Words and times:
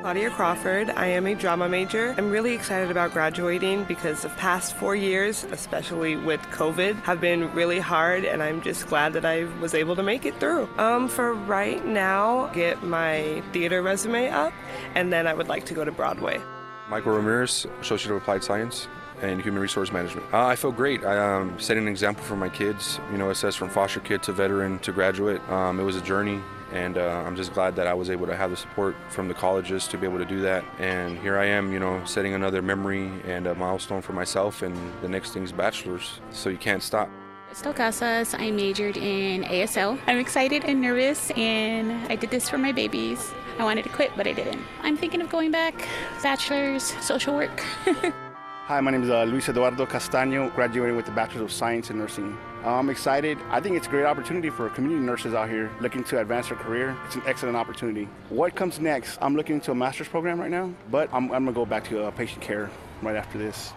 Claudia 0.00 0.30
Crawford. 0.30 0.88
I 0.96 1.08
am 1.08 1.26
a 1.26 1.34
drama 1.34 1.68
major. 1.68 2.14
I'm 2.16 2.30
really 2.30 2.54
excited 2.54 2.90
about 2.90 3.12
graduating 3.12 3.84
because 3.84 4.22
the 4.22 4.30
past 4.30 4.74
four 4.76 4.96
years, 4.96 5.44
especially 5.52 6.16
with 6.16 6.40
COVID, 6.44 6.94
have 7.02 7.20
been 7.20 7.52
really 7.52 7.78
hard, 7.78 8.24
and 8.24 8.42
I'm 8.42 8.62
just 8.62 8.86
glad 8.86 9.12
that 9.12 9.26
I 9.26 9.44
was 9.60 9.74
able 9.74 9.94
to 9.96 10.02
make 10.02 10.24
it 10.24 10.40
through. 10.40 10.70
Um, 10.78 11.06
for 11.06 11.34
right 11.34 11.84
now, 11.84 12.46
get 12.54 12.82
my 12.82 13.42
theater 13.52 13.82
resume 13.82 14.30
up, 14.30 14.54
and 14.94 15.12
then 15.12 15.26
I 15.26 15.34
would 15.34 15.48
like 15.48 15.66
to 15.66 15.74
go 15.74 15.84
to 15.84 15.92
Broadway. 15.92 16.40
Michael 16.88 17.12
Ramirez, 17.12 17.66
Associate 17.82 18.10
of 18.10 18.22
Applied 18.22 18.42
Science 18.42 18.88
and 19.20 19.42
Human 19.42 19.60
Resource 19.60 19.92
Management. 19.92 20.26
Uh, 20.32 20.46
I 20.46 20.56
feel 20.56 20.72
great. 20.72 21.04
I 21.04 21.36
um, 21.36 21.60
setting 21.60 21.82
an 21.82 21.90
example 21.90 22.24
for 22.24 22.36
my 22.36 22.48
kids. 22.48 22.98
You 23.12 23.18
know, 23.18 23.28
it 23.28 23.34
says 23.34 23.54
from 23.54 23.68
foster 23.68 24.00
kid 24.00 24.22
to 24.22 24.32
veteran 24.32 24.78
to 24.78 24.92
graduate. 24.92 25.46
Um, 25.50 25.78
it 25.78 25.82
was 25.82 25.96
a 25.96 26.00
journey, 26.00 26.40
and 26.72 26.98
uh, 26.98 27.22
I'm 27.26 27.36
just 27.36 27.52
glad 27.52 27.76
that 27.76 27.86
I 27.86 27.94
was 27.94 28.10
able 28.10 28.26
to 28.26 28.36
have 28.36 28.50
the 28.50 28.56
support 28.56 28.94
from 29.08 29.28
the 29.28 29.34
colleges 29.34 29.88
to 29.88 29.98
be 29.98 30.06
able 30.06 30.18
to 30.18 30.24
do 30.24 30.40
that. 30.42 30.64
And 30.78 31.18
here 31.18 31.38
I 31.38 31.46
am, 31.46 31.72
you 31.72 31.80
know, 31.80 32.02
setting 32.04 32.34
another 32.34 32.62
memory 32.62 33.10
and 33.24 33.46
a 33.46 33.54
milestone 33.54 34.02
for 34.02 34.12
myself. 34.12 34.62
And 34.62 34.76
the 35.02 35.08
next 35.08 35.32
thing's 35.32 35.52
bachelor's, 35.52 36.20
so 36.30 36.48
you 36.48 36.58
can't 36.58 36.82
stop. 36.82 37.08
Estel 37.50 37.74
Casas, 37.74 38.32
I 38.34 38.52
majored 38.52 38.96
in 38.96 39.42
ASL. 39.42 39.98
I'm 40.06 40.18
excited 40.18 40.64
and 40.64 40.80
nervous, 40.80 41.32
and 41.32 41.90
I 42.10 42.14
did 42.14 42.30
this 42.30 42.48
for 42.48 42.58
my 42.58 42.70
babies. 42.70 43.32
I 43.58 43.64
wanted 43.64 43.82
to 43.82 43.88
quit, 43.88 44.12
but 44.16 44.28
I 44.28 44.32
didn't. 44.32 44.62
I'm 44.82 44.96
thinking 44.96 45.20
of 45.20 45.28
going 45.28 45.50
back, 45.50 45.74
bachelor's, 46.22 46.84
social 47.04 47.34
work. 47.34 47.60
Hi, 48.66 48.80
my 48.80 48.92
name 48.92 49.02
is 49.02 49.10
uh, 49.10 49.24
Luis 49.24 49.48
Eduardo 49.48 49.84
Castaño, 49.84 50.54
graduating 50.54 50.94
with 50.94 51.06
the 51.06 51.10
Bachelor 51.10 51.42
of 51.42 51.50
Science 51.50 51.90
in 51.90 51.98
Nursing. 51.98 52.38
I'm 52.64 52.90
excited. 52.90 53.38
I 53.48 53.60
think 53.60 53.76
it's 53.76 53.86
a 53.86 53.90
great 53.90 54.04
opportunity 54.04 54.50
for 54.50 54.68
community 54.68 55.04
nurses 55.04 55.32
out 55.32 55.48
here 55.48 55.70
looking 55.80 56.04
to 56.04 56.20
advance 56.20 56.48
their 56.48 56.58
career. 56.58 56.94
It's 57.06 57.16
an 57.16 57.22
excellent 57.26 57.56
opportunity. 57.56 58.06
What 58.28 58.54
comes 58.54 58.78
next? 58.78 59.18
I'm 59.22 59.34
looking 59.34 59.56
into 59.56 59.70
a 59.70 59.74
master's 59.74 60.08
program 60.08 60.38
right 60.38 60.50
now, 60.50 60.72
but 60.90 61.08
I'm, 61.12 61.24
I'm 61.32 61.44
going 61.44 61.46
to 61.46 61.52
go 61.52 61.64
back 61.64 61.84
to 61.88 62.04
uh, 62.04 62.10
patient 62.10 62.42
care 62.42 62.70
right 63.00 63.16
after 63.16 63.38
this. 63.38 63.72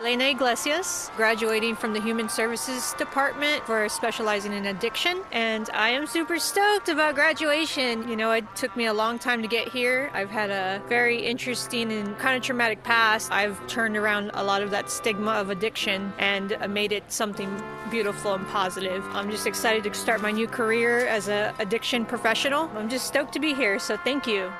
Elena 0.00 0.30
Iglesias, 0.30 1.10
graduating 1.14 1.76
from 1.76 1.92
the 1.92 2.00
Human 2.00 2.26
Services 2.26 2.94
Department 2.94 3.66
for 3.66 3.86
specializing 3.90 4.54
in 4.54 4.64
addiction. 4.64 5.20
And 5.30 5.68
I 5.74 5.90
am 5.90 6.06
super 6.06 6.38
stoked 6.38 6.88
about 6.88 7.14
graduation. 7.14 8.08
You 8.08 8.16
know, 8.16 8.32
it 8.32 8.46
took 8.56 8.74
me 8.78 8.86
a 8.86 8.94
long 8.94 9.18
time 9.18 9.42
to 9.42 9.48
get 9.48 9.68
here. 9.68 10.10
I've 10.14 10.30
had 10.30 10.48
a 10.48 10.80
very 10.88 11.26
interesting 11.26 11.92
and 11.92 12.16
kind 12.18 12.34
of 12.34 12.42
traumatic 12.42 12.82
past. 12.82 13.30
I've 13.30 13.66
turned 13.66 13.94
around 13.94 14.30
a 14.32 14.42
lot 14.42 14.62
of 14.62 14.70
that 14.70 14.90
stigma 14.90 15.32
of 15.32 15.50
addiction 15.50 16.14
and 16.18 16.56
made 16.70 16.92
it 16.92 17.12
something 17.12 17.62
beautiful 17.90 18.32
and 18.32 18.46
positive. 18.48 19.04
I'm 19.10 19.30
just 19.30 19.46
excited 19.46 19.84
to 19.84 19.92
start 19.92 20.22
my 20.22 20.30
new 20.30 20.46
career 20.46 21.06
as 21.08 21.28
an 21.28 21.54
addiction 21.58 22.06
professional. 22.06 22.70
I'm 22.74 22.88
just 22.88 23.06
stoked 23.06 23.34
to 23.34 23.38
be 23.38 23.52
here, 23.52 23.78
so 23.78 23.98
thank 23.98 24.26
you. 24.26 24.50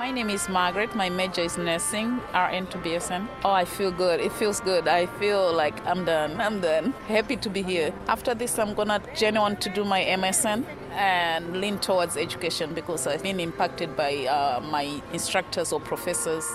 My 0.00 0.10
name 0.10 0.30
is 0.30 0.48
Margaret. 0.48 0.94
My 0.94 1.10
major 1.10 1.42
is 1.42 1.58
nursing, 1.58 2.20
RN 2.32 2.66
to 2.68 2.78
BSN. 2.78 3.28
Oh, 3.44 3.50
I 3.50 3.66
feel 3.66 3.92
good. 3.92 4.18
It 4.18 4.32
feels 4.32 4.58
good. 4.58 4.88
I 4.88 5.04
feel 5.04 5.52
like 5.52 5.74
I'm 5.86 6.06
done. 6.06 6.40
I'm 6.40 6.58
done. 6.62 6.94
Happy 7.06 7.36
to 7.36 7.50
be 7.50 7.60
here. 7.60 7.92
After 8.08 8.34
this, 8.34 8.58
I'm 8.58 8.72
gonna 8.72 9.02
journey 9.14 9.36
on 9.36 9.56
to 9.56 9.68
do 9.68 9.84
my 9.84 10.00
MSN 10.00 10.64
and 10.92 11.60
lean 11.60 11.78
towards 11.80 12.16
education 12.16 12.72
because 12.72 13.06
I've 13.06 13.22
been 13.22 13.40
impacted 13.40 13.94
by 13.94 14.24
uh, 14.24 14.60
my 14.62 15.02
instructors 15.12 15.70
or 15.70 15.80
professors. 15.80 16.46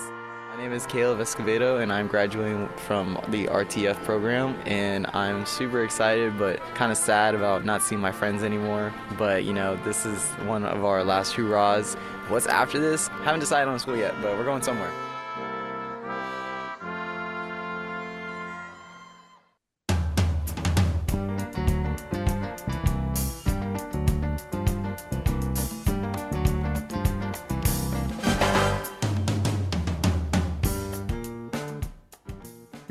My 0.56 0.62
name 0.62 0.72
is 0.72 0.86
Caleb 0.86 1.18
Escobedo, 1.18 1.82
and 1.82 1.92
I'm 1.92 2.06
graduating 2.06 2.66
from 2.78 3.20
the 3.28 3.46
RTF 3.48 4.02
program. 4.04 4.58
And 4.64 5.06
I'm 5.08 5.44
super 5.44 5.84
excited, 5.84 6.38
but 6.38 6.60
kind 6.74 6.90
of 6.90 6.96
sad 6.96 7.34
about 7.34 7.66
not 7.66 7.82
seeing 7.82 8.00
my 8.00 8.10
friends 8.10 8.42
anymore. 8.42 8.90
But 9.18 9.44
you 9.44 9.52
know, 9.52 9.76
this 9.84 10.06
is 10.06 10.18
one 10.46 10.64
of 10.64 10.82
our 10.82 11.04
last 11.04 11.34
hurrahs. 11.34 11.96
What's 12.28 12.46
after 12.46 12.80
this? 12.80 13.08
Haven't 13.08 13.40
decided 13.40 13.68
on 13.68 13.78
school 13.78 13.98
yet, 13.98 14.14
but 14.22 14.38
we're 14.38 14.44
going 14.44 14.62
somewhere. 14.62 14.90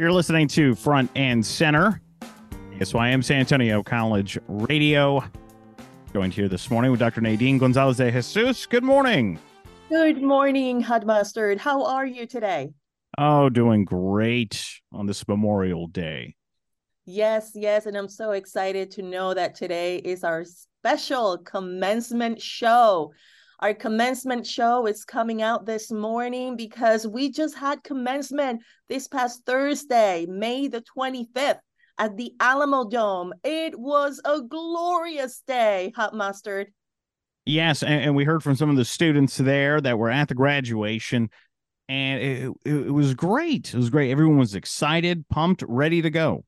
You're 0.06 0.14
listening 0.14 0.48
to 0.50 0.76
Front 0.76 1.10
and 1.16 1.44
Center, 1.44 2.00
SYM 2.80 3.24
San 3.24 3.40
Antonio 3.40 3.82
College 3.82 4.38
Radio. 4.48 5.24
Joined 6.14 6.32
here 6.32 6.48
this 6.48 6.70
morning 6.70 6.92
with 6.92 7.00
Dr. 7.00 7.22
Naydeen 7.22 7.60
González-De 7.60 8.12
Jesús. 8.12 8.70
Good 8.70 8.84
morning. 8.84 9.40
Good 9.90 10.22
morning, 10.22 10.80
Hot 10.82 11.08
Mustard. 11.08 11.58
How 11.58 11.86
are 11.86 12.06
you 12.06 12.28
today? 12.28 12.70
Oh, 13.18 13.50
doing 13.50 13.84
great 13.84 14.64
on 14.92 15.08
this 15.08 15.28
Memorial 15.28 15.88
Day. 15.88 16.36
Yes, 17.08 17.54
yes. 17.56 17.88
And 17.88 17.98
I'm 17.98 18.08
so 18.08 18.34
excited 18.34 18.92
to 18.92 19.02
know 19.02 19.34
that 19.34 19.56
today 19.56 19.98
is 19.98 20.24
our 20.24 20.46
special 20.46 21.40
commencement 21.40 22.40
show. 22.40 23.12
Our 23.66 23.74
commencement 23.74 24.46
show 24.46 24.86
is 24.86 25.04
coming 25.04 25.42
out 25.42 25.66
this 25.66 25.92
morning 25.92 26.56
because 26.56 27.08
we 27.08 27.32
just 27.32 27.58
had 27.58 27.84
commencement 27.84 28.62
this 28.90 29.08
past 29.08 29.42
Thursday, 29.44 30.28
May 30.30 30.68
the 30.68 30.84
25th 30.96 31.58
at 31.98 32.16
the 32.16 32.32
Alamodome. 32.40 33.32
It 33.44 33.80
was 33.80 34.22
a 34.24 34.40
glorious 34.44 35.42
day, 35.48 35.92
Hot 35.96 36.14
Mustard. 36.14 36.72
Yes, 37.48 37.82
and, 37.82 38.04
and, 38.04 38.16
we 38.16 38.24
heard 38.24 38.44
from 38.44 38.56
some 38.56 38.70
of 38.70 38.76
the 38.76 38.86
students 38.86 39.36
there 39.36 39.82
that 39.82 39.98
were 39.98 40.12
at 40.12 40.28
the 40.28 40.36
graduation, 40.36 41.32
and 41.90 42.22
it, 42.22 42.52
it, 42.66 42.72
it 42.72 42.94
was 42.94 43.16
great. 43.16 43.74
It 43.74 43.78
was 43.78 43.90
great. 43.90 44.12
Everyone 44.12 44.38
was 44.38 44.54
excited, 44.54 45.28
pumped, 45.28 45.64
ready 45.68 46.04
to 46.04 46.12
go. 46.12 46.46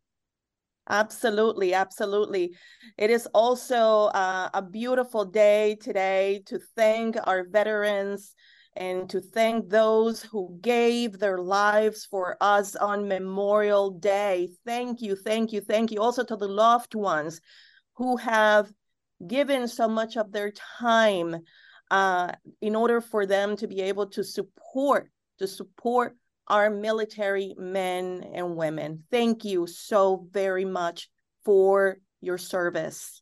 Absolutely, 0.90 1.74
absolutely. 1.74 2.56
It 2.98 3.10
is 3.10 3.28
also 3.34 4.06
uh, 4.08 4.50
a 4.54 4.62
beautiful 4.62 5.26
day 5.26 5.76
today 5.82 6.44
to 6.46 6.60
thank 6.76 7.18
our 7.26 7.44
veterans 7.44 8.34
and 8.76 9.10
to 9.10 9.20
thank 9.20 9.70
those 9.70 10.22
who 10.22 10.58
gave 10.62 11.20
their 11.20 11.40
lives 11.40 12.06
for 12.06 12.38
us 12.40 12.76
on 12.76 13.08
Memorial 13.08 13.92
Day. 13.92 14.50
Thank 14.66 15.02
you, 15.02 15.16
thank 15.16 15.52
you, 15.52 15.62
thank 15.62 15.92
you. 15.92 16.00
Also 16.00 16.24
to 16.24 16.38
the 16.38 16.48
loved 16.48 16.96
ones 16.96 17.42
who 17.96 18.16
have 18.18 18.72
given 19.26 19.68
so 19.68 19.88
much 19.90 20.16
of 20.16 20.32
their 20.32 20.52
time 20.80 21.36
uh, 21.90 22.32
in 22.62 22.76
order 22.76 23.02
for 23.02 23.26
them 23.26 23.58
to 23.58 23.68
be 23.68 23.82
able 23.82 24.06
to 24.08 24.24
support, 24.24 25.10
to 25.40 25.48
support 25.48 26.16
our 26.48 26.70
military 26.70 27.56
men 27.58 28.26
and 28.34 28.56
women. 28.56 29.04
Thank 29.12 29.46
you 29.46 29.68
so 29.68 30.28
very 30.32 30.66
much 30.66 31.10
for 31.44 31.98
your 32.22 32.38
service. 32.38 33.22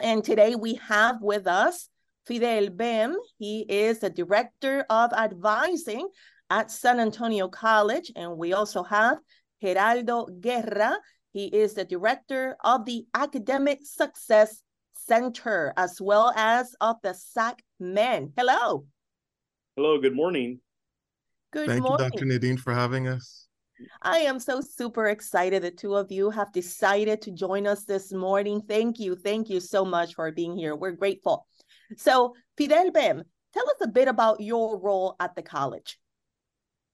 And 0.00 0.22
today 0.22 0.54
we 0.54 0.74
have 0.74 1.20
with 1.20 1.46
us 1.46 1.88
Fidel 2.26 2.68
Bém. 2.68 3.14
He 3.38 3.60
is 3.68 4.00
the 4.00 4.10
Director 4.10 4.84
of 4.88 5.12
Advising 5.12 6.08
at 6.50 6.70
San 6.70 7.00
Antonio 7.00 7.48
College. 7.48 8.12
And 8.14 8.36
we 8.36 8.52
also 8.52 8.82
have 8.82 9.18
Geraldo 9.62 10.28
Guerra. 10.40 10.98
He 11.32 11.46
is 11.46 11.74
the 11.74 11.84
Director 11.84 12.56
of 12.62 12.84
the 12.84 13.06
Academic 13.14 13.80
Success 13.82 14.62
Center, 14.94 15.72
as 15.76 16.00
well 16.00 16.32
as 16.36 16.74
of 16.80 16.96
the 17.02 17.14
SAC 17.14 17.62
Men. 17.80 18.32
Hello. 18.36 18.84
Hello, 19.76 19.98
good 20.00 20.14
morning. 20.14 20.60
Good 21.50 21.66
morning. 21.66 21.82
Thank 21.82 21.88
morning. 21.88 22.10
you, 22.12 22.38
Dr. 22.38 22.46
Naydeen, 22.46 22.58
for 22.60 22.74
having 22.74 23.08
us. 23.08 23.46
I 24.02 24.18
am 24.18 24.38
so 24.38 24.60
super 24.60 25.06
excited. 25.06 25.62
The 25.62 25.70
two 25.70 25.94
of 25.94 26.12
you 26.12 26.30
have 26.30 26.52
decided 26.52 27.22
to 27.22 27.30
join 27.30 27.66
us 27.66 27.84
this 27.84 28.12
morning. 28.12 28.60
Thank 28.60 28.98
you. 28.98 29.16
Thank 29.16 29.48
you 29.48 29.60
so 29.60 29.84
much 29.84 30.14
for 30.14 30.30
being 30.32 30.56
here. 30.56 30.76
We're 30.76 30.92
grateful. 30.92 31.46
So, 31.96 32.34
Fidel 32.56 32.90
Bém, 32.90 33.22
tell 33.54 33.70
us 33.70 33.76
a 33.80 33.88
bit 33.88 34.08
about 34.08 34.40
your 34.40 34.78
role 34.78 35.16
at 35.20 35.34
the 35.36 35.42
college. 35.42 35.98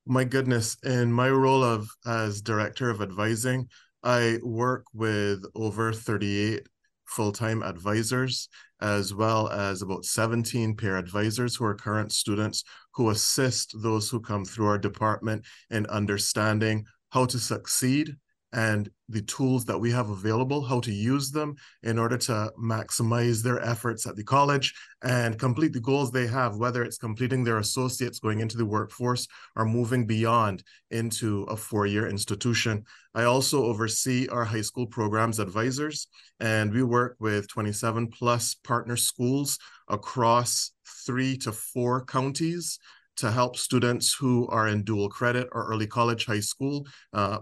My 0.07 0.25
goodness, 0.25 0.77
in 0.85 1.13
my 1.13 1.31
role 1.31 1.65
of 1.65 1.89
as 2.07 2.43
director 2.43 2.91
of 2.91 3.01
advising, 3.01 3.69
I 4.03 4.39
work 4.43 4.85
with 4.93 5.45
over 5.55 5.93
38 5.93 6.69
full-time 7.07 7.63
advisors 7.63 8.49
as 8.85 9.15
well 9.15 9.49
as 9.49 9.81
about 9.81 10.05
17 10.05 10.77
peer 10.77 10.99
advisors 10.99 11.57
who 11.57 11.65
are 11.65 11.75
current 11.75 12.13
students 12.13 12.65
who 12.93 13.09
assist 13.09 13.75
those 13.83 14.11
who 14.11 14.21
come 14.21 14.45
through 14.45 14.67
our 14.67 14.77
department 14.77 15.43
in 15.71 15.87
understanding 15.87 16.85
how 17.09 17.25
to 17.25 17.39
succeed 17.39 18.15
and 18.55 18.89
the 19.09 19.23
tools 19.23 19.65
that 19.65 19.79
we 19.79 19.91
have 19.91 20.09
available, 20.11 20.63
how 20.63 20.79
to 20.81 20.93
use 20.93 21.33
them 21.33 21.57
in 21.83 21.99
order 21.99 22.17
to 22.17 22.51
maximize 22.59 23.43
their 23.43 23.61
efforts 23.61 24.07
at 24.07 24.15
the 24.15 24.23
college 24.23 24.73
and 25.03 25.39
complete 25.39 25.73
the 25.73 25.81
goals 25.81 26.11
they 26.11 26.27
have, 26.27 26.57
whether 26.57 26.85
it's 26.85 26.97
completing 26.97 27.43
their 27.43 27.59
associates 27.59 28.21
going 28.21 28.41
into 28.41 28.57
the 28.57 28.65
workforce 28.65 29.27
or 29.57 29.65
moving 29.65 30.07
beyond 30.07 30.63
into 30.93 31.43
a 31.45 31.57
four 31.57 31.85
year 31.87 32.09
institution. 32.09 32.85
I 33.15 33.25
also 33.25 33.65
oversee 33.65 34.29
our 34.29 34.45
high 34.45 34.63
school 34.63 34.87
programs 34.87 35.41
advisors, 35.41 36.07
and 36.39 36.73
we 36.73 36.85
work 36.85 37.17
with 37.19 37.49
27 37.49 38.09
plus 38.09 38.55
partner 38.55 38.97
schools 38.97 39.59
across 39.89 40.71
three 41.05 41.37
to 41.39 41.51
four 41.51 42.05
counties 42.05 42.79
to 43.17 43.31
help 43.31 43.57
students 43.57 44.15
who 44.15 44.47
are 44.49 44.69
in 44.69 44.83
dual 44.83 45.09
credit 45.09 45.49
or 45.53 45.67
early 45.67 45.87
college, 45.87 46.27
high 46.27 46.41
school, 46.41 46.87
uh, 47.13 47.39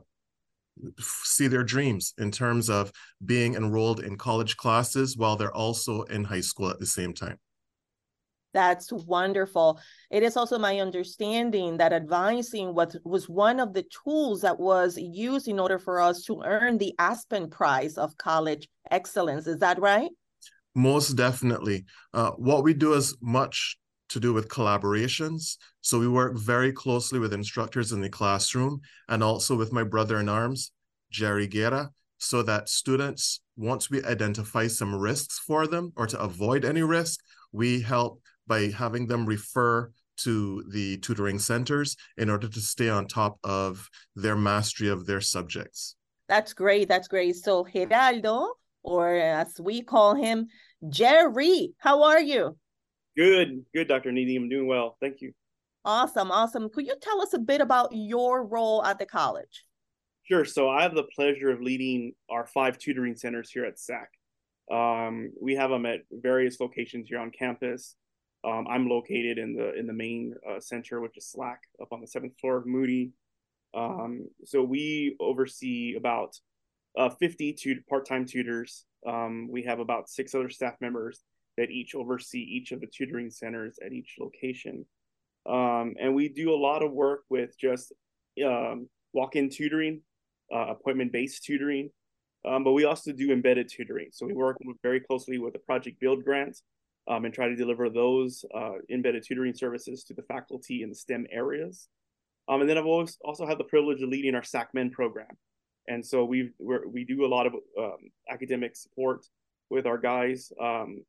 see 0.98 1.48
their 1.48 1.64
dreams 1.64 2.14
in 2.18 2.30
terms 2.30 2.68
of 2.68 2.92
being 3.24 3.54
enrolled 3.54 4.00
in 4.00 4.16
college 4.16 4.56
classes 4.56 5.16
while 5.16 5.36
they're 5.36 5.54
also 5.54 6.02
in 6.02 6.24
high 6.24 6.40
school 6.40 6.68
at 6.68 6.78
the 6.78 6.86
same 6.86 7.14
time. 7.14 7.38
That's 8.54 8.92
wonderful. 8.92 9.80
It 10.10 10.22
is 10.22 10.36
also 10.36 10.58
my 10.58 10.78
understanding 10.78 11.78
that 11.78 11.92
advising 11.92 12.74
was, 12.74 12.96
was 13.04 13.28
one 13.28 13.60
of 13.60 13.72
the 13.72 13.84
tools 14.04 14.42
that 14.42 14.60
was 14.60 14.98
used 14.98 15.48
in 15.48 15.58
order 15.58 15.78
for 15.78 16.00
us 16.00 16.22
to 16.24 16.42
earn 16.44 16.76
the 16.76 16.94
Aspen 16.98 17.48
Prize 17.48 17.96
of 17.96 18.16
College 18.18 18.68
Excellence. 18.90 19.46
Is 19.46 19.58
that 19.58 19.80
right? 19.80 20.10
Most 20.74 21.16
definitely. 21.16 21.86
Uh, 22.12 22.32
what 22.32 22.64
we 22.64 22.74
do 22.74 22.92
is 22.94 23.16
much 23.20 23.78
to 24.12 24.20
do 24.20 24.34
with 24.34 24.48
collaborations. 24.48 25.56
So 25.80 25.98
we 25.98 26.06
work 26.06 26.36
very 26.36 26.70
closely 26.70 27.18
with 27.18 27.32
instructors 27.32 27.92
in 27.92 28.02
the 28.02 28.10
classroom 28.10 28.82
and 29.08 29.22
also 29.22 29.56
with 29.56 29.72
my 29.72 29.84
brother 29.84 30.20
in 30.20 30.28
arms, 30.28 30.70
Jerry 31.10 31.46
Guerra, 31.46 31.90
so 32.18 32.42
that 32.42 32.68
students, 32.68 33.40
once 33.56 33.90
we 33.90 34.04
identify 34.04 34.66
some 34.66 34.94
risks 34.94 35.38
for 35.38 35.66
them 35.66 35.94
or 35.96 36.06
to 36.06 36.20
avoid 36.20 36.62
any 36.62 36.82
risk, 36.82 37.20
we 37.52 37.80
help 37.80 38.20
by 38.46 38.68
having 38.68 39.06
them 39.06 39.24
refer 39.24 39.90
to 40.18 40.62
the 40.68 40.98
tutoring 40.98 41.38
centers 41.38 41.96
in 42.18 42.28
order 42.28 42.48
to 42.48 42.60
stay 42.60 42.90
on 42.90 43.06
top 43.06 43.38
of 43.42 43.88
their 44.14 44.36
mastery 44.36 44.88
of 44.88 45.06
their 45.06 45.22
subjects. 45.22 45.96
That's 46.28 46.52
great. 46.52 46.86
That's 46.86 47.08
great. 47.08 47.36
So 47.36 47.64
Geraldo, 47.64 48.48
or 48.82 49.14
as 49.14 49.58
we 49.58 49.80
call 49.80 50.14
him, 50.14 50.48
Jerry, 50.86 51.72
how 51.78 52.02
are 52.02 52.20
you? 52.20 52.58
Good, 53.16 53.64
good, 53.74 53.88
Dr. 53.88 54.12
Needy. 54.12 54.36
I'm 54.36 54.48
doing 54.48 54.66
well. 54.66 54.96
Thank 55.00 55.20
you. 55.20 55.32
Awesome, 55.84 56.30
awesome. 56.30 56.68
Could 56.70 56.86
you 56.86 56.94
tell 57.00 57.20
us 57.20 57.34
a 57.34 57.38
bit 57.38 57.60
about 57.60 57.90
your 57.92 58.44
role 58.44 58.84
at 58.84 58.98
the 58.98 59.06
college? 59.06 59.64
Sure. 60.22 60.44
So 60.44 60.70
I 60.70 60.82
have 60.82 60.94
the 60.94 61.02
pleasure 61.14 61.50
of 61.50 61.60
leading 61.60 62.14
our 62.30 62.46
five 62.46 62.78
tutoring 62.78 63.16
centers 63.16 63.50
here 63.50 63.64
at 63.64 63.78
SAC. 63.78 64.08
Um, 64.70 65.32
we 65.40 65.56
have 65.56 65.70
them 65.70 65.84
at 65.84 66.00
various 66.10 66.60
locations 66.60 67.08
here 67.08 67.18
on 67.18 67.30
campus. 67.30 67.96
Um, 68.44 68.66
I'm 68.68 68.88
located 68.88 69.38
in 69.38 69.54
the 69.54 69.74
in 69.74 69.86
the 69.86 69.92
main 69.92 70.34
uh, 70.48 70.60
center, 70.60 71.00
which 71.00 71.16
is 71.16 71.32
SLAC, 71.36 71.56
up 71.80 71.92
on 71.92 72.00
the 72.00 72.06
seventh 72.06 72.38
floor 72.40 72.56
of 72.56 72.66
Moody. 72.66 73.12
Um, 73.74 74.28
so 74.44 74.62
we 74.62 75.16
oversee 75.20 75.94
about 75.96 76.36
uh, 76.96 77.08
50 77.08 77.52
tut- 77.54 77.86
part-time 77.88 78.26
tutors. 78.26 78.84
Um, 79.06 79.48
we 79.50 79.62
have 79.64 79.80
about 79.80 80.08
six 80.08 80.34
other 80.34 80.48
staff 80.48 80.74
members 80.80 81.22
that 81.56 81.70
each 81.70 81.94
oversee 81.94 82.40
each 82.40 82.72
of 82.72 82.80
the 82.80 82.86
tutoring 82.86 83.30
centers 83.30 83.78
at 83.84 83.92
each 83.92 84.16
location. 84.18 84.86
Um, 85.46 85.94
and 86.00 86.14
we 86.14 86.28
do 86.28 86.54
a 86.54 86.56
lot 86.56 86.82
of 86.82 86.92
work 86.92 87.22
with 87.28 87.58
just 87.58 87.92
um, 88.44 88.88
walk-in 89.12 89.50
tutoring, 89.50 90.02
uh, 90.54 90.68
appointment-based 90.68 91.44
tutoring, 91.44 91.90
um, 92.44 92.64
but 92.64 92.72
we 92.72 92.84
also 92.84 93.12
do 93.12 93.32
embedded 93.32 93.68
tutoring. 93.68 94.08
So 94.12 94.26
we 94.26 94.32
work 94.32 94.58
very 94.82 95.00
closely 95.00 95.38
with 95.38 95.52
the 95.52 95.58
Project 95.60 96.00
Build 96.00 96.24
grant 96.24 96.58
um, 97.08 97.24
and 97.24 97.34
try 97.34 97.48
to 97.48 97.56
deliver 97.56 97.90
those 97.90 98.44
uh, 98.54 98.74
embedded 98.90 99.24
tutoring 99.26 99.54
services 99.54 100.04
to 100.04 100.14
the 100.14 100.22
faculty 100.22 100.82
in 100.82 100.88
the 100.88 100.94
STEM 100.94 101.26
areas. 101.30 101.88
Um, 102.48 102.60
and 102.60 102.70
then 102.70 102.78
I've 102.78 102.86
always 102.86 103.18
also 103.24 103.46
had 103.46 103.58
the 103.58 103.64
privilege 103.64 104.02
of 104.02 104.08
leading 104.08 104.34
our 104.34 104.42
SACMEN 104.42 104.90
program. 104.92 105.28
And 105.88 106.04
so 106.04 106.24
we 106.24 106.50
we 106.60 107.04
do 107.04 107.24
a 107.24 107.26
lot 107.26 107.46
of 107.46 107.54
um, 107.76 108.10
academic 108.30 108.76
support 108.76 109.26
with 109.68 109.86
our 109.86 109.98
guys 109.98 110.52
um, 110.60 111.02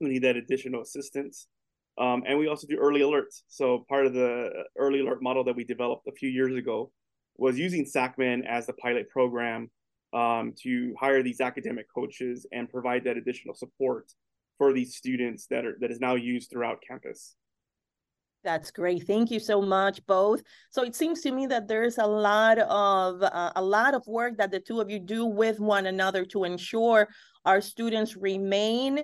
who 0.00 0.08
need 0.08 0.22
that 0.22 0.36
additional 0.36 0.82
assistance. 0.82 1.46
Um, 1.98 2.22
and 2.26 2.38
we 2.38 2.46
also 2.46 2.66
do 2.66 2.76
early 2.76 3.00
alerts. 3.00 3.42
So 3.48 3.84
part 3.88 4.06
of 4.06 4.12
the 4.12 4.50
early 4.76 5.00
alert 5.00 5.22
model 5.22 5.44
that 5.44 5.56
we 5.56 5.64
developed 5.64 6.06
a 6.06 6.12
few 6.12 6.28
years 6.28 6.54
ago 6.54 6.92
was 7.38 7.58
using 7.58 7.84
SACMEN 7.84 8.44
as 8.46 8.66
the 8.66 8.74
pilot 8.74 9.08
program 9.08 9.70
um, 10.12 10.54
to 10.62 10.94
hire 10.98 11.22
these 11.22 11.40
academic 11.40 11.86
coaches 11.92 12.46
and 12.52 12.68
provide 12.68 13.04
that 13.04 13.16
additional 13.16 13.54
support 13.54 14.12
for 14.58 14.72
these 14.72 14.96
students 14.96 15.46
that 15.48 15.64
are 15.64 15.76
that 15.80 15.90
is 15.90 16.00
now 16.00 16.14
used 16.14 16.50
throughout 16.50 16.82
campus. 16.86 17.34
That's 18.44 18.70
great. 18.70 19.02
Thank 19.06 19.32
you 19.32 19.40
so 19.40 19.60
much, 19.60 20.06
both. 20.06 20.40
So 20.70 20.84
it 20.84 20.94
seems 20.94 21.20
to 21.22 21.32
me 21.32 21.46
that 21.48 21.66
there's 21.66 21.98
a 21.98 22.06
lot 22.06 22.58
of 22.58 23.22
uh, 23.22 23.52
a 23.56 23.62
lot 23.62 23.94
of 23.94 24.06
work 24.06 24.38
that 24.38 24.52
the 24.52 24.60
two 24.60 24.80
of 24.80 24.88
you 24.88 25.00
do 25.00 25.26
with 25.26 25.58
one 25.58 25.86
another 25.86 26.24
to 26.26 26.44
ensure 26.44 27.08
our 27.44 27.60
students 27.60 28.16
remain 28.16 29.02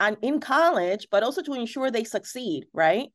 and 0.00 0.16
in 0.22 0.40
college, 0.40 1.08
but 1.10 1.22
also 1.22 1.42
to 1.42 1.54
ensure 1.54 1.90
they 1.90 2.04
succeed, 2.04 2.66
right? 2.72 3.08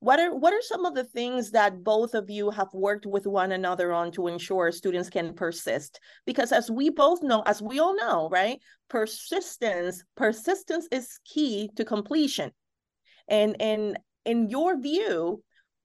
What 0.00 0.20
are 0.20 0.34
what 0.36 0.52
are 0.52 0.60
some 0.60 0.84
of 0.84 0.94
the 0.94 1.04
things 1.04 1.52
that 1.52 1.82
both 1.82 2.14
of 2.14 2.28
you 2.28 2.50
have 2.50 2.68
worked 2.74 3.06
with 3.06 3.26
one 3.26 3.52
another 3.52 3.90
on 3.92 4.12
to 4.12 4.26
ensure 4.26 4.70
students 4.70 5.08
can 5.08 5.32
persist? 5.32 5.98
Because 6.26 6.52
as 6.52 6.70
we 6.70 6.90
both 6.90 7.22
know, 7.22 7.42
as 7.46 7.62
we 7.62 7.78
all 7.78 7.96
know, 7.96 8.28
right? 8.30 8.58
Persistence, 8.90 10.04
persistence 10.14 10.86
is 10.92 11.18
key 11.24 11.70
to 11.76 11.86
completion. 11.86 12.52
And 13.28 13.56
and 13.60 13.98
in 14.26 14.50
your 14.50 14.78
view, 14.78 15.42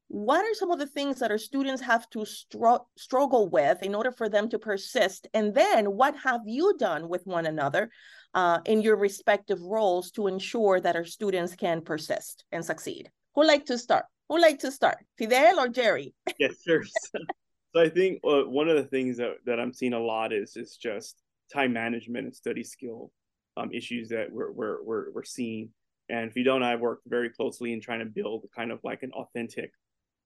what 0.09 0.43
are 0.43 0.55
some 0.55 0.71
of 0.71 0.79
the 0.79 0.87
things 0.87 1.19
that 1.19 1.31
our 1.31 1.37
students 1.37 1.83
have 1.83 2.09
to 2.09 2.25
str- 2.25 2.83
struggle 2.97 3.47
with 3.47 3.81
in 3.83 3.95
order 3.95 4.11
for 4.11 4.27
them 4.27 4.49
to 4.49 4.59
persist? 4.59 5.27
And 5.33 5.53
then 5.53 5.85
what 5.85 6.15
have 6.23 6.41
you 6.45 6.75
done 6.77 7.07
with 7.07 7.25
one 7.25 7.45
another 7.45 7.89
uh, 8.33 8.59
in 8.65 8.81
your 8.81 8.95
respective 8.95 9.61
roles 9.61 10.11
to 10.11 10.27
ensure 10.27 10.79
that 10.79 10.95
our 10.95 11.05
students 11.05 11.55
can 11.55 11.81
persist 11.81 12.45
and 12.51 12.63
succeed? 12.63 13.09
Who 13.35 13.41
would 13.41 13.47
like 13.47 13.65
to 13.65 13.77
start? 13.77 14.05
Who 14.27 14.35
would 14.35 14.41
like 14.41 14.59
to 14.59 14.71
start? 14.71 14.97
Fidel 15.17 15.59
or 15.59 15.69
Jerry? 15.69 16.13
yes, 16.39 16.61
sure. 16.65 16.83
so 17.73 17.81
I 17.81 17.89
think 17.89 18.19
uh, 18.23 18.43
one 18.43 18.69
of 18.69 18.75
the 18.77 18.83
things 18.83 19.17
that, 19.17 19.37
that 19.45 19.59
I'm 19.59 19.73
seeing 19.73 19.93
a 19.93 19.99
lot 19.99 20.33
is 20.33 20.55
is 20.55 20.77
just 20.77 21.21
time 21.53 21.73
management 21.73 22.25
and 22.25 22.35
study 22.35 22.63
skill 22.63 23.11
um, 23.57 23.71
issues 23.73 24.09
that 24.09 24.31
we're, 24.31 24.51
we're, 24.51 24.83
we're, 24.83 25.11
we're 25.11 25.23
seeing. 25.23 25.69
And 26.09 26.31
Fidel 26.31 26.55
and 26.55 26.65
I 26.65 26.71
have 26.71 26.79
worked 26.79 27.03
very 27.07 27.29
closely 27.29 27.73
in 27.73 27.81
trying 27.81 27.99
to 27.99 28.05
build 28.05 28.45
kind 28.55 28.71
of 28.71 28.79
like 28.83 29.03
an 29.03 29.11
authentic 29.11 29.71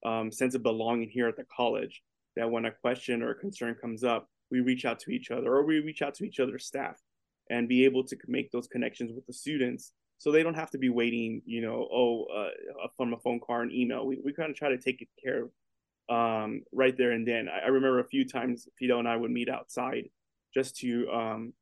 um, 0.06 0.32
sense 0.32 0.56
of 0.56 0.64
belonging 0.64 1.10
here 1.10 1.28
at 1.28 1.36
the 1.36 1.46
college. 1.56 2.02
That 2.36 2.50
when 2.50 2.66
a 2.66 2.72
question 2.72 3.22
or 3.22 3.32
a 3.32 3.36
concern 3.36 3.76
comes 3.80 4.04
up, 4.04 4.28
we 4.50 4.62
reach 4.62 4.86
out 4.86 5.00
to 5.02 5.12
each 5.12 5.30
other 5.30 5.54
or 5.54 5.66
we 5.66 5.80
reach 5.80 6.02
out 6.02 6.16
to 6.16 6.26
each 6.26 6.40
other's 6.40 6.66
staff 6.66 7.00
and 7.50 7.68
be 7.68 7.86
able 7.86 8.04
to 8.04 8.18
make 8.28 8.52
those 8.52 8.68
connections 8.68 9.12
with 9.14 9.26
the 9.26 9.34
students 9.34 9.94
so 10.18 10.32
they 10.32 10.44
don't 10.44 10.54
have 10.54 10.72
to 10.72 10.78
be 10.78 10.90
waiting, 10.90 11.42
you 11.46 11.62
know, 11.62 11.88
oh, 11.92 12.26
uh, 12.34 12.88
from 12.96 13.14
a 13.14 13.18
phone 13.18 13.42
call 13.42 13.60
and 13.60 13.74
email. 13.74 14.06
We, 14.06 14.20
we 14.24 14.32
kind 14.32 14.50
of 14.50 14.56
try 14.56 14.70
to 14.70 14.78
take 14.78 15.06
care 15.22 15.44
of 15.44 15.50
um, 16.10 16.62
right 16.72 16.98
there 16.98 17.12
and 17.12 17.28
then. 17.28 17.50
I, 17.50 17.66
I, 17.66 17.68
remember 17.68 18.00
a 18.00 18.08
few 18.08 18.26
times 18.26 18.68
Fidel 18.80 19.00
and 19.00 19.08
I 19.08 19.18
would 19.18 19.32
meet 19.32 19.50
outside 19.50 20.06
just 20.54 20.78
to 20.78 21.10
um, 21.10 21.54